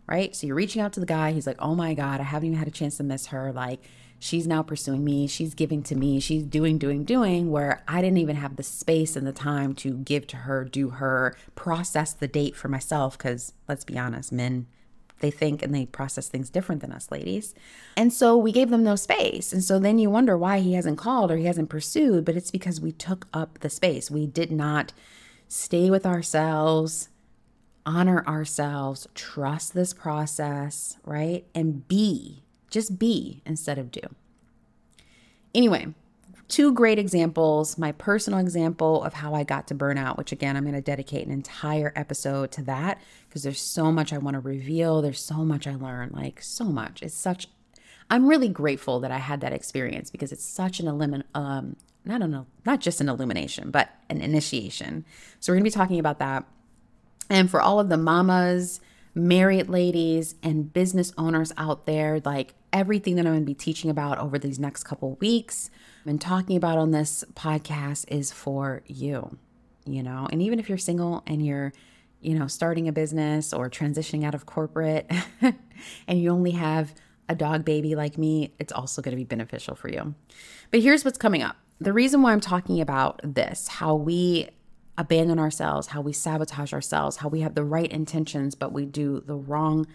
right? 0.08 0.36
So 0.36 0.48
you're 0.48 0.56
reaching 0.56 0.82
out 0.82 0.94
to 0.94 1.00
the 1.00 1.06
guy. 1.06 1.32
He's 1.32 1.48
like, 1.48 1.60
oh 1.60 1.76
my 1.76 1.94
God, 1.94 2.20
I 2.20 2.24
haven't 2.24 2.48
even 2.48 2.60
had 2.60 2.68
a 2.68 2.72
chance 2.72 2.98
to 2.98 3.04
miss 3.04 3.28
her. 3.28 3.52
Like, 3.52 3.82
she's 4.20 4.48
now 4.48 4.64
pursuing 4.64 5.04
me. 5.04 5.28
She's 5.28 5.54
giving 5.54 5.84
to 5.84 5.96
me. 5.96 6.20
She's 6.20 6.44
doing, 6.44 6.78
doing, 6.78 7.04
doing, 7.04 7.52
where 7.52 7.84
I 7.88 8.02
didn't 8.02 8.18
even 8.18 8.36
have 8.36 8.56
the 8.56 8.64
space 8.64 9.16
and 9.16 9.26
the 9.26 9.32
time 9.32 9.74
to 9.76 9.98
give 9.98 10.28
to 10.28 10.38
her, 10.38 10.64
do 10.64 10.92
her, 10.92 11.36
process 11.56 12.14
the 12.14 12.28
date 12.28 12.56
for 12.56 12.68
myself. 12.68 13.18
Because 13.18 13.54
let's 13.68 13.84
be 13.84 13.98
honest, 13.98 14.32
men 14.32 14.68
they 15.20 15.32
think 15.32 15.64
and 15.64 15.74
they 15.74 15.86
process 15.86 16.28
things 16.28 16.50
different 16.50 16.82
than 16.82 16.92
us 16.92 17.10
ladies. 17.12 17.56
And 17.96 18.12
so 18.12 18.38
we 18.38 18.52
gave 18.52 18.70
them 18.70 18.84
no 18.84 18.96
space. 18.96 19.54
And 19.54 19.64
so 19.64 19.80
then 19.80 19.98
you 19.98 20.10
wonder 20.10 20.38
why 20.38 20.60
he 20.60 20.74
hasn't 20.74 20.98
called 20.98 21.32
or 21.32 21.38
he 21.38 21.46
hasn't 21.46 21.70
pursued, 21.70 22.26
but 22.26 22.36
it's 22.36 22.52
because 22.52 22.82
we 22.82 22.92
took 22.92 23.28
up 23.34 23.60
the 23.60 23.70
space. 23.70 24.12
We 24.12 24.28
did 24.28 24.52
not 24.52 24.94
stay 25.48 25.90
with 25.90 26.06
ourselves, 26.06 27.10
honor 27.86 28.24
ourselves, 28.28 29.08
trust 29.14 29.74
this 29.74 29.94
process, 29.94 30.98
right? 31.04 31.46
And 31.54 31.88
be, 31.88 32.44
just 32.70 32.98
be 32.98 33.42
instead 33.46 33.78
of 33.78 33.92
do. 33.92 34.02
Anyway, 35.54 35.94
two 36.48 36.74
great 36.74 37.00
examples 37.00 37.78
my 37.78 37.92
personal 37.94 38.40
example 38.40 39.04
of 39.04 39.14
how 39.14 39.34
I 39.34 39.44
got 39.44 39.68
to 39.68 39.76
burnout, 39.76 40.18
which 40.18 40.32
again, 40.32 40.58
I'm 40.58 40.64
going 40.64 40.76
to 40.76 40.82
dedicate 40.82 41.26
an 41.26 41.32
entire 41.32 41.94
episode 41.96 42.52
to 42.54 42.64
that 42.64 43.02
because 43.28 43.44
there's 43.44 43.62
so 43.62 43.92
much 43.92 44.14
I 44.14 44.18
want 44.18 44.36
to 44.36 44.40
reveal. 44.40 45.02
There's 45.02 45.22
so 45.22 45.46
much 45.46 45.68
I 45.68 45.76
learned, 45.76 46.14
like 46.14 46.42
so 46.42 46.66
much. 46.66 47.02
It's 47.02 47.16
such, 47.16 47.48
I'm 48.10 48.28
really 48.28 48.50
grateful 48.50 49.00
that 49.00 49.12
I 49.12 49.18
had 49.18 49.42
that 49.42 49.54
experience 49.54 50.10
because 50.10 50.32
it's 50.32 50.46
such 50.46 50.80
an 50.80 50.88
elimin, 50.88 51.24
um, 51.34 51.76
not 52.04 52.22
an, 52.22 52.46
not 52.66 52.80
just 52.82 53.02
an 53.02 53.10
illumination, 53.10 53.72
but 53.72 53.90
an 54.10 54.22
initiation. 54.22 55.06
So 55.40 55.52
we're 55.52 55.58
going 55.58 55.64
to 55.64 55.72
be 55.72 55.74
talking 55.74 56.00
about 56.00 56.20
that. 56.20 56.46
And 57.30 57.50
for 57.50 57.62
all 57.62 57.80
of 57.80 57.90
the 57.90 57.98
mamas, 57.98 58.80
married 59.14 59.70
ladies, 59.70 60.36
and 60.44 60.72
business 60.72 61.14
owners 61.18 61.54
out 61.58 61.86
there, 61.86 62.22
like 62.24 62.54
everything 62.74 63.16
that 63.16 63.26
I'm 63.26 63.34
going 63.34 63.42
to 63.42 63.46
be 63.46 63.54
teaching 63.54 63.90
about 63.90 64.18
over 64.20 64.38
these 64.38 64.60
next 64.60 64.84
couple 64.84 65.16
weeks 65.22 65.70
and 66.06 66.20
talking 66.20 66.58
about 66.58 66.78
on 66.78 66.92
this 66.92 67.24
podcast 67.34 68.06
is 68.10 68.32
for 68.32 68.84
you, 68.86 69.38
you 69.86 70.04
know, 70.04 70.28
and 70.32 70.42
even 70.42 70.60
if 70.60 70.68
you're 70.68 70.78
single 70.78 71.24
and 71.26 71.44
you're, 71.46 71.72
you 72.20 72.38
know, 72.38 72.48
starting 72.48 72.88
a 72.88 72.92
business 72.92 73.54
or 73.54 73.70
transitioning 73.70 74.26
out 74.26 74.36
of 74.36 74.46
corporate 74.46 75.10
and 75.42 76.22
you 76.22 76.30
only 76.30 76.52
have 76.52 76.94
a 77.30 77.36
dog 77.36 77.66
baby 77.66 77.96
like 77.96 78.18
me, 78.18 78.54
it's 78.60 78.74
also 78.74 79.02
going 79.02 79.14
to 79.14 79.18
be 79.18 79.24
beneficial 79.24 79.76
for 79.76 79.90
you. 79.90 80.14
But 80.70 80.82
here's 80.82 81.06
what's 81.06 81.18
coming 81.18 81.42
up. 81.42 81.56
The 81.80 81.94
reason 81.94 82.22
why 82.22 82.34
I'm 82.34 82.42
talking 82.42 82.82
about 82.82 83.22
this, 83.24 83.68
how 83.68 83.96
we 83.96 84.50
abandon 84.98 85.40
ourselves, 85.40 85.88
how 85.88 86.02
we 86.02 86.14
sabotage 86.14 86.74
ourselves, 86.74 87.18
how 87.18 87.28
we 87.28 87.42
have 87.42 87.56
the 87.56 87.64
right 87.64 87.92
intentions, 87.92 88.56
but 88.56 88.72
we 88.72 88.86
do 88.86 89.22
the 89.26 89.36
wrong 89.36 89.86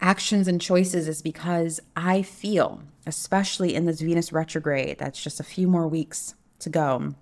actions 0.00 0.48
and 0.48 0.60
choices 0.60 1.08
is 1.08 1.22
because 1.22 1.80
I 1.94 2.22
feel, 2.22 2.82
especially 3.06 3.74
in 3.74 3.84
this 3.84 4.00
Venus 4.00 4.32
retrograde, 4.32 4.98
that's 4.98 5.22
just 5.22 5.40
a 5.40 5.44
few 5.44 5.68
more 5.68 5.86
weeks 5.86 6.34
to 6.60 6.70
go. 6.70 7.14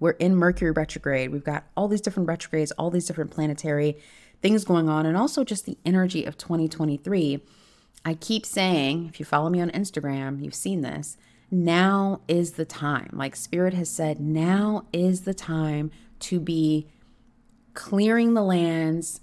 We're 0.00 0.12
in 0.12 0.36
Mercury 0.36 0.70
retrograde. 0.70 1.30
We've 1.30 1.44
got 1.44 1.64
all 1.76 1.88
these 1.88 2.00
different 2.00 2.28
retrogrades, 2.28 2.70
all 2.72 2.90
these 2.90 3.06
different 3.06 3.32
planetary 3.32 3.96
things 4.40 4.64
going 4.64 4.88
on, 4.88 5.06
and 5.06 5.16
also 5.16 5.42
just 5.42 5.66
the 5.66 5.76
energy 5.84 6.24
of 6.24 6.38
2023. 6.38 7.40
I 8.04 8.14
keep 8.14 8.46
saying, 8.46 9.06
if 9.06 9.18
you 9.18 9.26
follow 9.26 9.50
me 9.50 9.60
on 9.60 9.70
Instagram, 9.70 10.42
you've 10.42 10.54
seen 10.54 10.82
this. 10.82 11.16
Now 11.50 12.20
is 12.28 12.52
the 12.52 12.64
time. 12.64 13.10
Like 13.12 13.34
Spirit 13.34 13.74
has 13.74 13.90
said, 13.90 14.20
now 14.20 14.86
is 14.92 15.22
the 15.22 15.34
time 15.34 15.90
to 16.20 16.40
be 16.40 16.88
clearing 17.74 18.34
the 18.34 18.42
lands, 18.42 19.20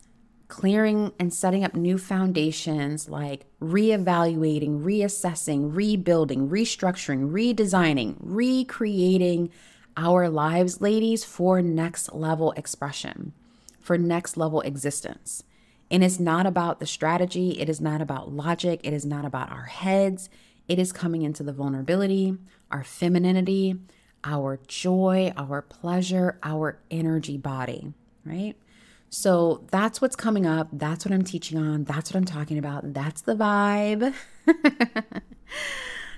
clearing 0.47 1.11
and 1.19 1.33
setting 1.33 1.63
up 1.63 1.75
new 1.75 1.97
foundations 1.97 3.09
like 3.09 3.45
reevaluating, 3.61 4.83
reassessing, 4.83 5.75
rebuilding, 5.75 6.49
restructuring, 6.49 7.31
redesigning, 7.31 8.15
recreating 8.19 9.49
our 9.97 10.29
lives, 10.29 10.81
ladies, 10.81 11.23
for 11.23 11.61
next 11.61 12.13
level 12.13 12.51
expression, 12.53 13.33
for 13.79 13.97
next 13.97 14.37
level 14.37 14.61
existence. 14.61 15.43
And 15.89 16.03
it's 16.03 16.19
not 16.19 16.45
about 16.45 16.79
the 16.79 16.85
strategy, 16.85 17.59
it 17.59 17.69
is 17.69 17.79
not 17.79 18.01
about 18.01 18.31
logic, 18.31 18.81
it 18.83 18.93
is 18.93 19.05
not 19.05 19.25
about 19.25 19.51
our 19.51 19.65
heads. 19.65 20.29
It 20.67 20.79
is 20.79 20.91
coming 20.91 21.21
into 21.21 21.43
the 21.43 21.53
vulnerability, 21.53 22.37
our 22.71 22.83
femininity, 22.83 23.75
our 24.25 24.59
joy, 24.67 25.31
our 25.37 25.61
pleasure, 25.61 26.37
our 26.43 26.79
energy 26.91 27.37
body, 27.37 27.93
right? 28.25 28.55
So 29.09 29.63
that's 29.71 30.01
what's 30.01 30.15
coming 30.15 30.45
up. 30.45 30.67
That's 30.73 31.05
what 31.05 31.13
I'm 31.13 31.23
teaching 31.23 31.57
on. 31.57 31.85
That's 31.85 32.11
what 32.11 32.17
I'm 32.17 32.25
talking 32.25 32.57
about. 32.57 32.93
That's 32.93 33.21
the 33.21 33.35
vibe. 33.35 34.13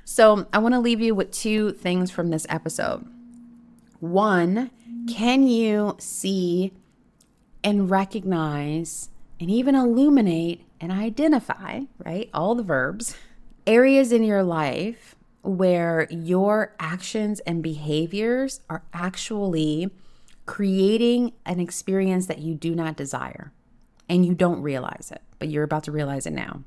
so 0.06 0.48
I 0.52 0.58
want 0.58 0.74
to 0.74 0.80
leave 0.80 1.02
you 1.02 1.14
with 1.14 1.32
two 1.32 1.74
things 1.74 2.10
from 2.10 2.30
this 2.30 2.48
episode. 2.50 3.06
One, 4.00 4.72
can 5.08 5.46
you 5.46 5.96
see 6.00 6.72
and 7.64 7.90
recognize 7.90 9.10
and 9.40 9.52
even 9.52 9.76
illuminate 9.76 10.66
and 10.80 10.92
identify, 10.92 11.82
right? 12.04 12.30
All 12.34 12.56
the 12.56 12.64
verbs, 12.64 13.16
areas 13.66 14.12
in 14.12 14.24
your 14.24 14.44
life 14.44 15.17
where 15.42 16.08
your 16.10 16.76
actions 16.80 17.40
and 17.42 17.64
behaviors 17.64 18.62
are 18.70 18.84
actually 18.94 19.90
creating 20.46 21.34
an 21.46 21.60
experience 21.60 22.26
that 22.28 22.40
you 22.40 22.56
do 22.56 22.74
not 22.74 22.96
desire 22.96 23.52
and 24.10 24.26
you 24.26 24.34
don't 24.34 24.62
realize 24.62 25.12
it, 25.14 25.22
but 25.40 25.50
you're 25.50 25.64
about 25.64 25.84
to 25.84 25.92
realize 25.92 26.26
it 26.26 26.34
now. 26.34 26.64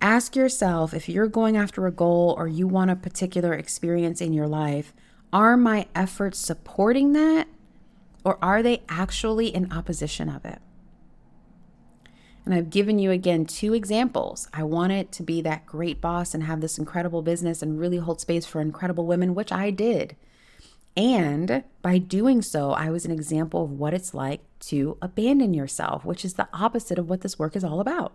Ask 0.00 0.36
yourself 0.36 0.94
if 0.94 1.08
you're 1.08 1.28
going 1.28 1.56
after 1.56 1.86
a 1.86 1.92
goal 1.92 2.34
or 2.38 2.46
you 2.46 2.68
want 2.68 2.90
a 2.90 2.96
particular 2.96 3.52
experience 3.52 4.20
in 4.20 4.32
your 4.32 4.46
life, 4.46 4.92
are 5.32 5.56
my 5.56 5.86
efforts 5.94 6.38
supporting 6.38 7.12
that 7.12 7.48
or 8.24 8.38
are 8.42 8.62
they 8.62 8.82
actually 8.88 9.46
in 9.54 9.72
opposition 9.72 10.28
of 10.28 10.44
it? 10.44 10.60
And 12.48 12.54
I've 12.54 12.70
given 12.70 12.98
you 12.98 13.10
again 13.10 13.44
two 13.44 13.74
examples. 13.74 14.48
I 14.54 14.62
wanted 14.62 15.12
to 15.12 15.22
be 15.22 15.42
that 15.42 15.66
great 15.66 16.00
boss 16.00 16.32
and 16.32 16.44
have 16.44 16.62
this 16.62 16.78
incredible 16.78 17.20
business 17.20 17.60
and 17.60 17.78
really 17.78 17.98
hold 17.98 18.22
space 18.22 18.46
for 18.46 18.62
incredible 18.62 19.04
women, 19.04 19.34
which 19.34 19.52
I 19.52 19.70
did. 19.70 20.16
And 20.96 21.62
by 21.82 21.98
doing 21.98 22.40
so, 22.40 22.70
I 22.70 22.88
was 22.88 23.04
an 23.04 23.10
example 23.10 23.64
of 23.64 23.72
what 23.72 23.92
it's 23.92 24.14
like 24.14 24.40
to 24.60 24.96
abandon 25.02 25.52
yourself, 25.52 26.06
which 26.06 26.24
is 26.24 26.34
the 26.34 26.48
opposite 26.54 26.98
of 26.98 27.10
what 27.10 27.20
this 27.20 27.38
work 27.38 27.54
is 27.54 27.64
all 27.64 27.80
about. 27.80 28.14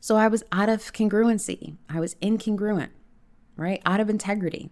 So 0.00 0.16
I 0.16 0.26
was 0.26 0.42
out 0.50 0.68
of 0.68 0.92
congruency, 0.92 1.76
I 1.88 2.00
was 2.00 2.16
incongruent, 2.16 2.90
right? 3.56 3.80
Out 3.86 4.00
of 4.00 4.10
integrity. 4.10 4.70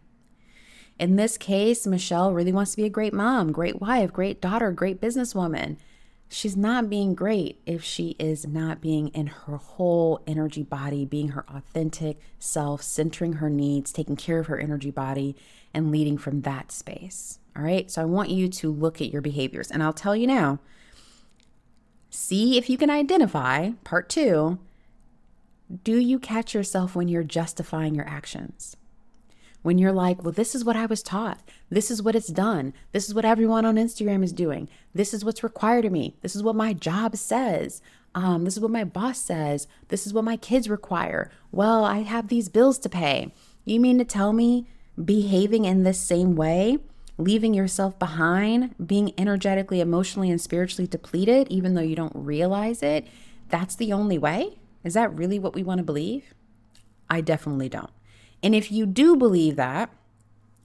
In 0.98 1.14
this 1.14 1.38
case, 1.38 1.86
Michelle 1.86 2.32
really 2.32 2.50
wants 2.50 2.72
to 2.72 2.76
be 2.76 2.86
a 2.86 2.90
great 2.90 3.14
mom, 3.14 3.52
great 3.52 3.80
wife, 3.80 4.12
great 4.12 4.40
daughter, 4.40 4.72
great 4.72 5.00
businesswoman. 5.00 5.76
She's 6.30 6.56
not 6.56 6.88
being 6.88 7.14
great 7.14 7.60
if 7.66 7.82
she 7.82 8.14
is 8.18 8.46
not 8.46 8.80
being 8.80 9.08
in 9.08 9.26
her 9.26 9.56
whole 9.56 10.22
energy 10.26 10.62
body, 10.62 11.04
being 11.04 11.30
her 11.30 11.44
authentic 11.48 12.20
self, 12.38 12.82
centering 12.82 13.34
her 13.34 13.50
needs, 13.50 13.92
taking 13.92 14.16
care 14.16 14.38
of 14.38 14.46
her 14.46 14.58
energy 14.58 14.92
body, 14.92 15.36
and 15.74 15.90
leading 15.90 16.16
from 16.16 16.42
that 16.42 16.70
space. 16.70 17.40
All 17.56 17.62
right. 17.62 17.90
So 17.90 18.00
I 18.00 18.04
want 18.04 18.30
you 18.30 18.48
to 18.48 18.70
look 18.70 19.00
at 19.00 19.12
your 19.12 19.20
behaviors. 19.20 19.70
And 19.70 19.82
I'll 19.82 19.92
tell 19.92 20.14
you 20.14 20.26
now 20.26 20.60
see 22.10 22.56
if 22.56 22.70
you 22.70 22.78
can 22.78 22.90
identify, 22.90 23.70
part 23.84 24.08
two, 24.08 24.58
do 25.84 25.98
you 25.98 26.18
catch 26.18 26.54
yourself 26.54 26.94
when 26.94 27.08
you're 27.08 27.22
justifying 27.22 27.94
your 27.94 28.06
actions? 28.06 28.76
When 29.62 29.78
you're 29.78 29.92
like, 29.92 30.22
well, 30.22 30.32
this 30.32 30.54
is 30.54 30.64
what 30.64 30.76
I 30.76 30.86
was 30.86 31.02
taught. 31.02 31.40
This 31.68 31.90
is 31.90 32.02
what 32.02 32.16
it's 32.16 32.28
done. 32.28 32.72
This 32.92 33.08
is 33.08 33.14
what 33.14 33.24
everyone 33.24 33.64
on 33.64 33.76
Instagram 33.76 34.24
is 34.24 34.32
doing. 34.32 34.68
This 34.94 35.12
is 35.12 35.24
what's 35.24 35.42
required 35.42 35.84
of 35.84 35.92
me. 35.92 36.16
This 36.22 36.34
is 36.34 36.42
what 36.42 36.56
my 36.56 36.72
job 36.72 37.16
says. 37.16 37.82
Um, 38.14 38.44
this 38.44 38.54
is 38.54 38.60
what 38.60 38.70
my 38.70 38.84
boss 38.84 39.18
says. 39.18 39.66
This 39.88 40.06
is 40.06 40.14
what 40.14 40.24
my 40.24 40.36
kids 40.36 40.68
require. 40.68 41.30
Well, 41.52 41.84
I 41.84 41.98
have 41.98 42.28
these 42.28 42.48
bills 42.48 42.78
to 42.80 42.88
pay. 42.88 43.32
You 43.64 43.80
mean 43.80 43.98
to 43.98 44.04
tell 44.04 44.32
me 44.32 44.66
behaving 45.02 45.64
in 45.64 45.84
this 45.84 46.00
same 46.00 46.34
way, 46.34 46.78
leaving 47.18 47.54
yourself 47.54 47.98
behind, 47.98 48.74
being 48.84 49.12
energetically, 49.18 49.80
emotionally, 49.80 50.30
and 50.30 50.40
spiritually 50.40 50.88
depleted, 50.88 51.48
even 51.48 51.74
though 51.74 51.82
you 51.82 51.94
don't 51.94 52.12
realize 52.14 52.82
it, 52.82 53.06
that's 53.48 53.76
the 53.76 53.92
only 53.92 54.18
way? 54.18 54.58
Is 54.82 54.94
that 54.94 55.14
really 55.14 55.38
what 55.38 55.54
we 55.54 55.62
want 55.62 55.78
to 55.78 55.84
believe? 55.84 56.34
I 57.08 57.20
definitely 57.20 57.68
don't. 57.68 57.90
And 58.42 58.54
if 58.54 58.72
you 58.72 58.86
do 58.86 59.16
believe 59.16 59.56
that, 59.56 59.90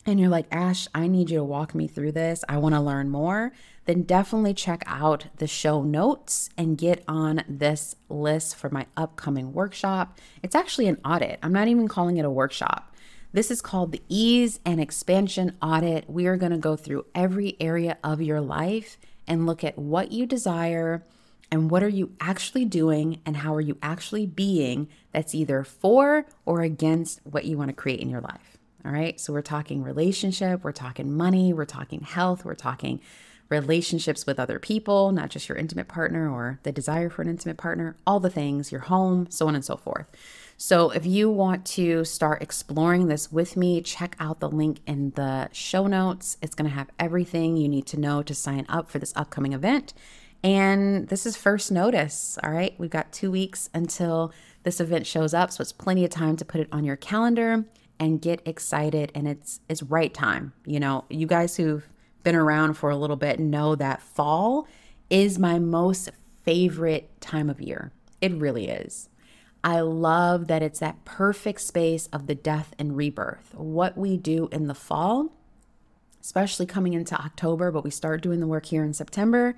and 0.05 0.19
you're 0.19 0.29
like, 0.29 0.45
Ash, 0.51 0.87
I 0.93 1.07
need 1.07 1.29
you 1.31 1.39
to 1.39 1.43
walk 1.43 1.73
me 1.73 1.87
through 1.87 2.11
this, 2.11 2.43
I 2.47 2.57
want 2.57 2.75
to 2.75 2.81
learn 2.81 3.09
more, 3.09 3.53
then 3.85 4.03
definitely 4.03 4.53
check 4.53 4.83
out 4.85 5.27
the 5.37 5.47
show 5.47 5.81
notes 5.81 6.49
and 6.57 6.77
get 6.77 7.03
on 7.07 7.43
this 7.47 7.95
list 8.07 8.55
for 8.55 8.69
my 8.69 8.85
upcoming 8.95 9.53
workshop. 9.53 10.17
It's 10.43 10.55
actually 10.55 10.87
an 10.87 10.99
audit. 11.03 11.39
I'm 11.41 11.53
not 11.53 11.67
even 11.67 11.87
calling 11.87 12.17
it 12.17 12.25
a 12.25 12.29
workshop. 12.29 12.95
This 13.33 13.51
is 13.51 13.61
called 13.61 13.91
the 13.91 14.01
Ease 14.07 14.59
and 14.63 14.79
Expansion 14.79 15.57
Audit. 15.61 16.09
We 16.09 16.25
are 16.27 16.37
going 16.37 16.53
to 16.53 16.57
go 16.57 16.75
through 16.75 17.05
every 17.13 17.57
area 17.59 17.97
of 18.03 18.21
your 18.21 18.41
life 18.41 18.97
and 19.27 19.45
look 19.45 19.63
at 19.63 19.77
what 19.77 20.11
you 20.11 20.25
desire 20.25 21.03
and 21.51 21.69
what 21.69 21.83
are 21.83 21.89
you 21.89 22.11
actually 22.19 22.65
doing 22.65 23.21
and 23.25 23.37
how 23.37 23.53
are 23.55 23.61
you 23.61 23.77
actually 23.81 24.25
being 24.25 24.87
that's 25.11 25.35
either 25.35 25.63
for 25.63 26.25
or 26.45 26.61
against 26.61 27.21
what 27.23 27.45
you 27.45 27.57
want 27.57 27.69
to 27.69 27.73
create 27.73 27.99
in 27.99 28.09
your 28.09 28.21
life. 28.21 28.57
All 28.85 28.91
right. 28.91 29.19
So 29.19 29.33
we're 29.33 29.41
talking 29.41 29.81
relationship, 29.81 30.63
we're 30.63 30.71
talking 30.71 31.15
money, 31.15 31.53
we're 31.53 31.65
talking 31.65 32.01
health, 32.01 32.45
we're 32.45 32.53
talking 32.53 33.01
relationships 33.49 34.25
with 34.25 34.39
other 34.39 34.59
people, 34.59 35.11
not 35.11 35.29
just 35.29 35.49
your 35.49 35.57
intimate 35.57 35.87
partner 35.87 36.31
or 36.31 36.59
the 36.63 36.71
desire 36.71 37.09
for 37.09 37.21
an 37.21 37.29
intimate 37.29 37.57
partner, 37.57 37.95
all 38.05 38.19
the 38.19 38.29
things, 38.29 38.71
your 38.71 38.81
home, 38.81 39.27
so 39.29 39.47
on 39.47 39.55
and 39.55 39.65
so 39.65 39.75
forth. 39.75 40.07
So, 40.57 40.89
if 40.91 41.05
you 41.05 41.29
want 41.29 41.65
to 41.67 42.05
start 42.05 42.41
exploring 42.41 43.07
this 43.07 43.31
with 43.31 43.57
me, 43.57 43.81
check 43.81 44.15
out 44.19 44.39
the 44.39 44.49
link 44.49 44.79
in 44.87 45.11
the 45.11 45.49
show 45.51 45.85
notes. 45.85 46.37
It's 46.41 46.55
going 46.55 46.69
to 46.69 46.75
have 46.75 46.89
everything 46.97 47.57
you 47.57 47.67
need 47.67 47.85
to 47.87 47.99
know 47.99 48.23
to 48.23 48.33
sign 48.33 48.65
up 48.69 48.89
for 48.89 48.97
this 48.97 49.13
upcoming 49.17 49.53
event. 49.53 49.93
And 50.45 51.07
this 51.07 51.25
is 51.25 51.35
first 51.35 51.71
notice. 51.71 52.37
All 52.43 52.51
right. 52.51 52.75
We've 52.77 52.91
got 52.91 53.11
two 53.11 53.31
weeks 53.31 53.67
until 53.73 54.31
this 54.61 54.79
event 54.79 55.07
shows 55.07 55.33
up. 55.33 55.51
So 55.51 55.63
it's 55.63 55.71
plenty 55.71 56.03
of 56.05 56.11
time 56.11 56.37
to 56.37 56.45
put 56.45 56.61
it 56.61 56.67
on 56.71 56.85
your 56.85 56.97
calendar 56.97 57.65
and 57.99 58.21
get 58.21 58.43
excited. 58.45 59.11
And 59.15 59.27
it's 59.27 59.59
it's 59.67 59.81
right 59.81 60.13
time. 60.13 60.53
You 60.63 60.79
know, 60.79 61.05
you 61.09 61.25
guys 61.25 61.57
who've 61.57 61.89
been 62.21 62.35
around 62.35 62.75
for 62.75 62.91
a 62.91 62.95
little 62.95 63.15
bit 63.15 63.39
know 63.39 63.73
that 63.73 64.03
fall 64.03 64.67
is 65.09 65.39
my 65.39 65.57
most 65.57 66.11
favorite 66.43 67.09
time 67.19 67.49
of 67.49 67.59
year. 67.59 67.91
It 68.21 68.31
really 68.33 68.67
is. 68.67 69.09
I 69.63 69.79
love 69.79 70.45
that 70.45 70.61
it's 70.61 70.79
that 70.79 71.05
perfect 71.05 71.61
space 71.61 72.05
of 72.13 72.27
the 72.27 72.35
death 72.35 72.75
and 72.77 72.95
rebirth. 72.95 73.55
What 73.55 73.97
we 73.97 74.15
do 74.15 74.47
in 74.51 74.67
the 74.67 74.75
fall, 74.75 75.33
especially 76.21 76.67
coming 76.67 76.93
into 76.93 77.15
October, 77.15 77.71
but 77.71 77.83
we 77.83 77.89
start 77.89 78.21
doing 78.21 78.41
the 78.41 78.47
work 78.47 78.67
here 78.67 78.83
in 78.83 78.93
September 78.93 79.55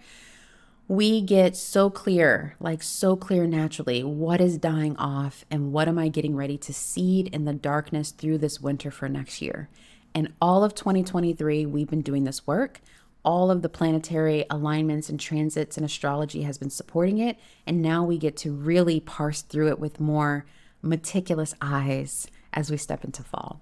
we 0.88 1.22
get 1.22 1.58
so 1.58 1.90
clear, 1.90 2.56
like 2.60 2.82
so 2.82 3.16
clear 3.16 3.46
naturally, 3.46 4.04
what 4.04 4.40
is 4.40 4.58
dying 4.58 4.96
off 4.98 5.44
and 5.52 5.74
what 5.74 5.88
am 5.88 6.00
I 6.00 6.08
getting 6.08 6.36
ready 6.36 6.58
to 6.60 6.74
seed 6.74 7.28
in 7.34 7.46
the 7.46 7.54
darkness 7.54 8.12
through 8.12 8.38
this 8.38 8.62
winter 8.62 8.90
for 8.90 9.10
next 9.10 9.42
year. 9.42 9.70
And 10.16 10.34
all 10.42 10.64
of 10.64 10.74
2023, 10.76 11.66
we've 11.66 11.90
been 11.90 12.02
doing 12.02 12.24
this 12.24 12.48
work. 12.48 12.80
All 13.24 13.52
of 13.52 13.62
the 13.62 13.70
planetary 13.70 14.46
alignments 14.50 15.10
and 15.10 15.20
transits 15.20 15.76
and 15.76 15.86
astrology 15.86 16.44
has 16.44 16.58
been 16.58 16.70
supporting 16.70 17.18
it. 17.18 17.38
And 17.66 17.82
now 17.82 18.06
we 18.06 18.18
get 18.18 18.38
to 18.38 18.54
really 18.54 19.02
parse 19.02 19.42
through 19.42 19.68
it 19.68 19.80
with 19.80 20.00
more 20.00 20.46
meticulous 20.82 21.54
eyes 21.62 22.28
as 22.54 22.72
we 22.72 22.78
step 22.78 23.04
into 23.04 23.24
fall. 23.24 23.60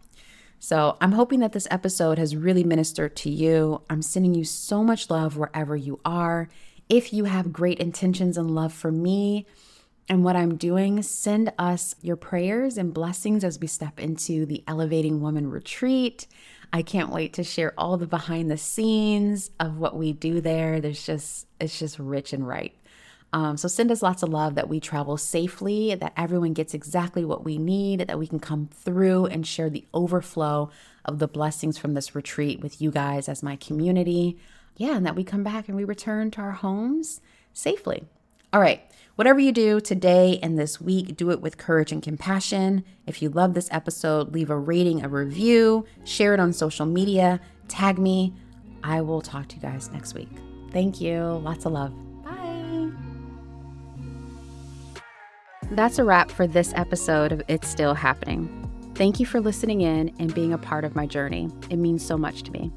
So 0.60 0.98
I'm 1.02 1.14
hoping 1.14 1.40
that 1.40 1.54
this 1.54 1.68
episode 1.72 2.18
has 2.20 2.36
really 2.36 2.64
ministered 2.64 3.16
to 3.18 3.30
you. 3.30 3.82
I'm 3.90 4.02
sending 4.02 4.36
you 4.36 4.44
so 4.44 4.84
much 4.84 5.10
love 5.10 5.38
wherever 5.38 5.76
you 5.76 6.00
are. 6.06 6.50
If 6.88 7.12
you 7.12 7.24
have 7.26 7.52
great 7.52 7.80
intentions 7.80 8.38
and 8.38 8.52
love 8.52 8.72
for 8.72 8.92
me 8.92 9.48
and 10.08 10.24
what 10.24 10.36
I'm 10.36 10.56
doing, 10.56 11.02
send 11.02 11.52
us 11.58 11.96
your 12.02 12.16
prayers 12.16 12.78
and 12.78 12.94
blessings 12.94 13.44
as 13.44 13.60
we 13.60 13.66
step 13.66 14.00
into 14.00 14.46
the 14.46 14.64
Elevating 14.68 15.20
Woman 15.20 15.50
retreat. 15.50 16.28
I 16.72 16.84
can't 16.84 17.10
wait 17.10 17.34
to 17.34 17.44
share 17.44 17.74
all 17.76 17.98
the 17.98 18.06
behind 18.06 18.52
the 18.52 18.58
scenes 18.58 19.50
of 19.60 19.78
what 19.78 19.98
we 19.98 20.14
do 20.14 20.42
there. 20.42 20.80
There's 20.80 21.04
just, 21.04 21.48
it's 21.60 21.80
just 21.80 21.98
rich 21.98 22.34
and 22.34 22.48
right. 22.48 22.76
Um, 23.34 23.58
so 23.58 23.68
send 23.68 23.92
us 23.92 24.04
lots 24.04 24.22
of 24.22 24.30
love 24.30 24.54
that 24.56 24.70
we 24.70 24.80
travel 24.80 25.18
safely, 25.18 25.96
that 25.96 26.14
everyone 26.16 26.54
gets 26.54 26.76
exactly 26.76 27.26
what 27.26 27.44
we 27.44 27.58
need, 27.58 28.02
that 28.02 28.20
we 28.20 28.28
can 28.28 28.40
come 28.40 28.70
through 28.72 29.26
and 29.26 29.46
share 29.46 29.72
the 29.72 29.86
overflow 29.94 30.70
of 31.04 31.18
the 31.18 31.28
blessings 31.28 31.80
from 31.80 31.96
this 31.96 32.14
retreat 32.16 32.62
with 32.62 32.80
you 32.80 32.92
guys 32.92 33.28
as 33.28 33.42
my 33.42 33.56
community 33.56 34.38
yeah, 34.78 34.96
and 34.96 35.06
that 35.06 35.16
we 35.16 35.24
come 35.24 35.44
back 35.44 35.68
and 35.68 35.78
we 35.78 35.84
return 35.84 36.32
to 36.32 36.42
our 36.42 36.52
homes 36.52 37.22
safely. 37.54 38.04
All 38.54 38.62
right, 38.62 38.82
whatever 39.16 39.40
you 39.40 39.52
do 39.52 39.80
today 39.80 40.40
and 40.42 40.58
this 40.58 40.80
week, 40.80 41.18
do 41.18 41.32
it 41.32 41.42
with 41.42 41.58
courage 41.58 41.92
and 41.92 42.02
compassion. 42.02 42.84
If 43.06 43.22
you 43.22 43.30
love 43.30 43.54
this 43.54 43.70
episode, 43.72 44.34
leave 44.34 44.50
a 44.50 44.58
rating, 44.58 45.04
a 45.04 45.10
review, 45.10 45.86
share 46.04 46.34
it 46.34 46.40
on 46.40 46.54
social 46.54 46.86
media, 46.86 47.40
tag 47.68 47.98
me. 47.98 48.34
I 48.84 49.02
will 49.02 49.22
talk 49.22 49.48
to 49.50 49.56
you 49.56 49.62
guys 49.62 49.90
next 49.92 50.14
week. 50.14 50.30
Thank 50.72 51.02
you. 51.02 51.22
Lots 51.44 51.66
of 51.66 51.72
love. 51.72 51.94
Bye. 52.24 52.92
That's 55.72 55.98
a 55.98 56.04
wrap 56.04 56.30
for 56.30 56.46
this 56.46 56.72
episode 56.76 57.32
of 57.32 57.42
It's 57.48 57.68
Still 57.68 57.94
Happening. 57.94 58.62
Thank 58.94 59.20
you 59.20 59.26
for 59.26 59.42
listening 59.42 59.82
in 59.82 60.14
and 60.20 60.34
being 60.34 60.54
a 60.54 60.58
part 60.58 60.86
of 60.86 60.96
my 60.96 61.06
journey. 61.06 61.50
It 61.70 61.78
means 61.78 62.06
so 62.06 62.18
much 62.18 62.44
to 62.44 62.52
me. 62.52 62.72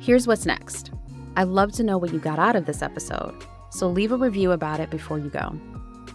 Here's 0.00 0.26
what's 0.26 0.44
next. 0.44 0.90
I'd 1.36 1.48
love 1.48 1.72
to 1.72 1.82
know 1.82 1.98
what 1.98 2.12
you 2.12 2.18
got 2.18 2.38
out 2.38 2.56
of 2.56 2.66
this 2.66 2.82
episode, 2.82 3.34
so 3.70 3.88
leave 3.88 4.12
a 4.12 4.16
review 4.16 4.52
about 4.52 4.80
it 4.80 4.90
before 4.90 5.18
you 5.18 5.30
go. 5.30 5.54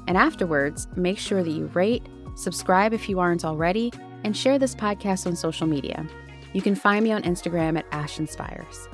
And 0.08 0.18
afterwards, 0.18 0.88
make 0.96 1.18
sure 1.18 1.44
that 1.44 1.50
you 1.50 1.68
rate, 1.68 2.08
subscribe 2.36 2.94
if 2.94 3.10
you 3.10 3.20
aren't 3.20 3.46
already, 3.46 3.92
and 4.24 4.36
share 4.36 4.60
this 4.60 4.76
podcast 4.76 5.26
on 5.26 5.36
social 5.36 5.68
media. 5.68 6.06
You 6.54 6.62
can 6.62 6.76
find 6.76 7.04
me 7.04 7.12
on 7.12 7.24
Instagram 7.24 7.78
at 7.78 7.86
Ash 7.92 8.20
Inspires. 8.20 8.88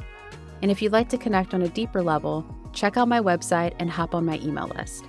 And 0.62 0.70
if 0.70 0.82
you'd 0.82 0.94
like 0.94 1.10
to 1.10 1.18
connect 1.18 1.54
on 1.54 1.64
a 1.64 1.70
deeper 1.70 2.04
level, 2.04 2.46
check 2.74 2.98
out 2.98 3.08
my 3.08 3.20
website 3.20 3.74
and 3.80 3.90
hop 3.90 4.14
on 4.14 4.26
my 4.26 4.40
email 4.40 4.68
list. 4.78 5.06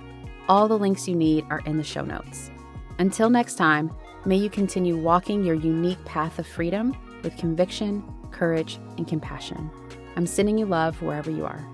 All 0.49 0.67
the 0.67 0.77
links 0.77 1.07
you 1.07 1.15
need 1.15 1.45
are 1.49 1.61
in 1.65 1.77
the 1.77 1.83
show 1.83 2.03
notes. 2.03 2.51
Until 2.99 3.29
next 3.29 3.55
time, 3.55 3.91
may 4.25 4.35
you 4.35 4.49
continue 4.49 4.97
walking 4.97 5.43
your 5.43 5.55
unique 5.55 6.03
path 6.05 6.39
of 6.39 6.47
freedom 6.47 6.95
with 7.23 7.37
conviction, 7.37 8.03
courage, 8.31 8.79
and 8.97 9.07
compassion. 9.07 9.69
I'm 10.15 10.27
sending 10.27 10.57
you 10.57 10.65
love 10.65 11.01
wherever 11.01 11.31
you 11.31 11.45
are. 11.45 11.65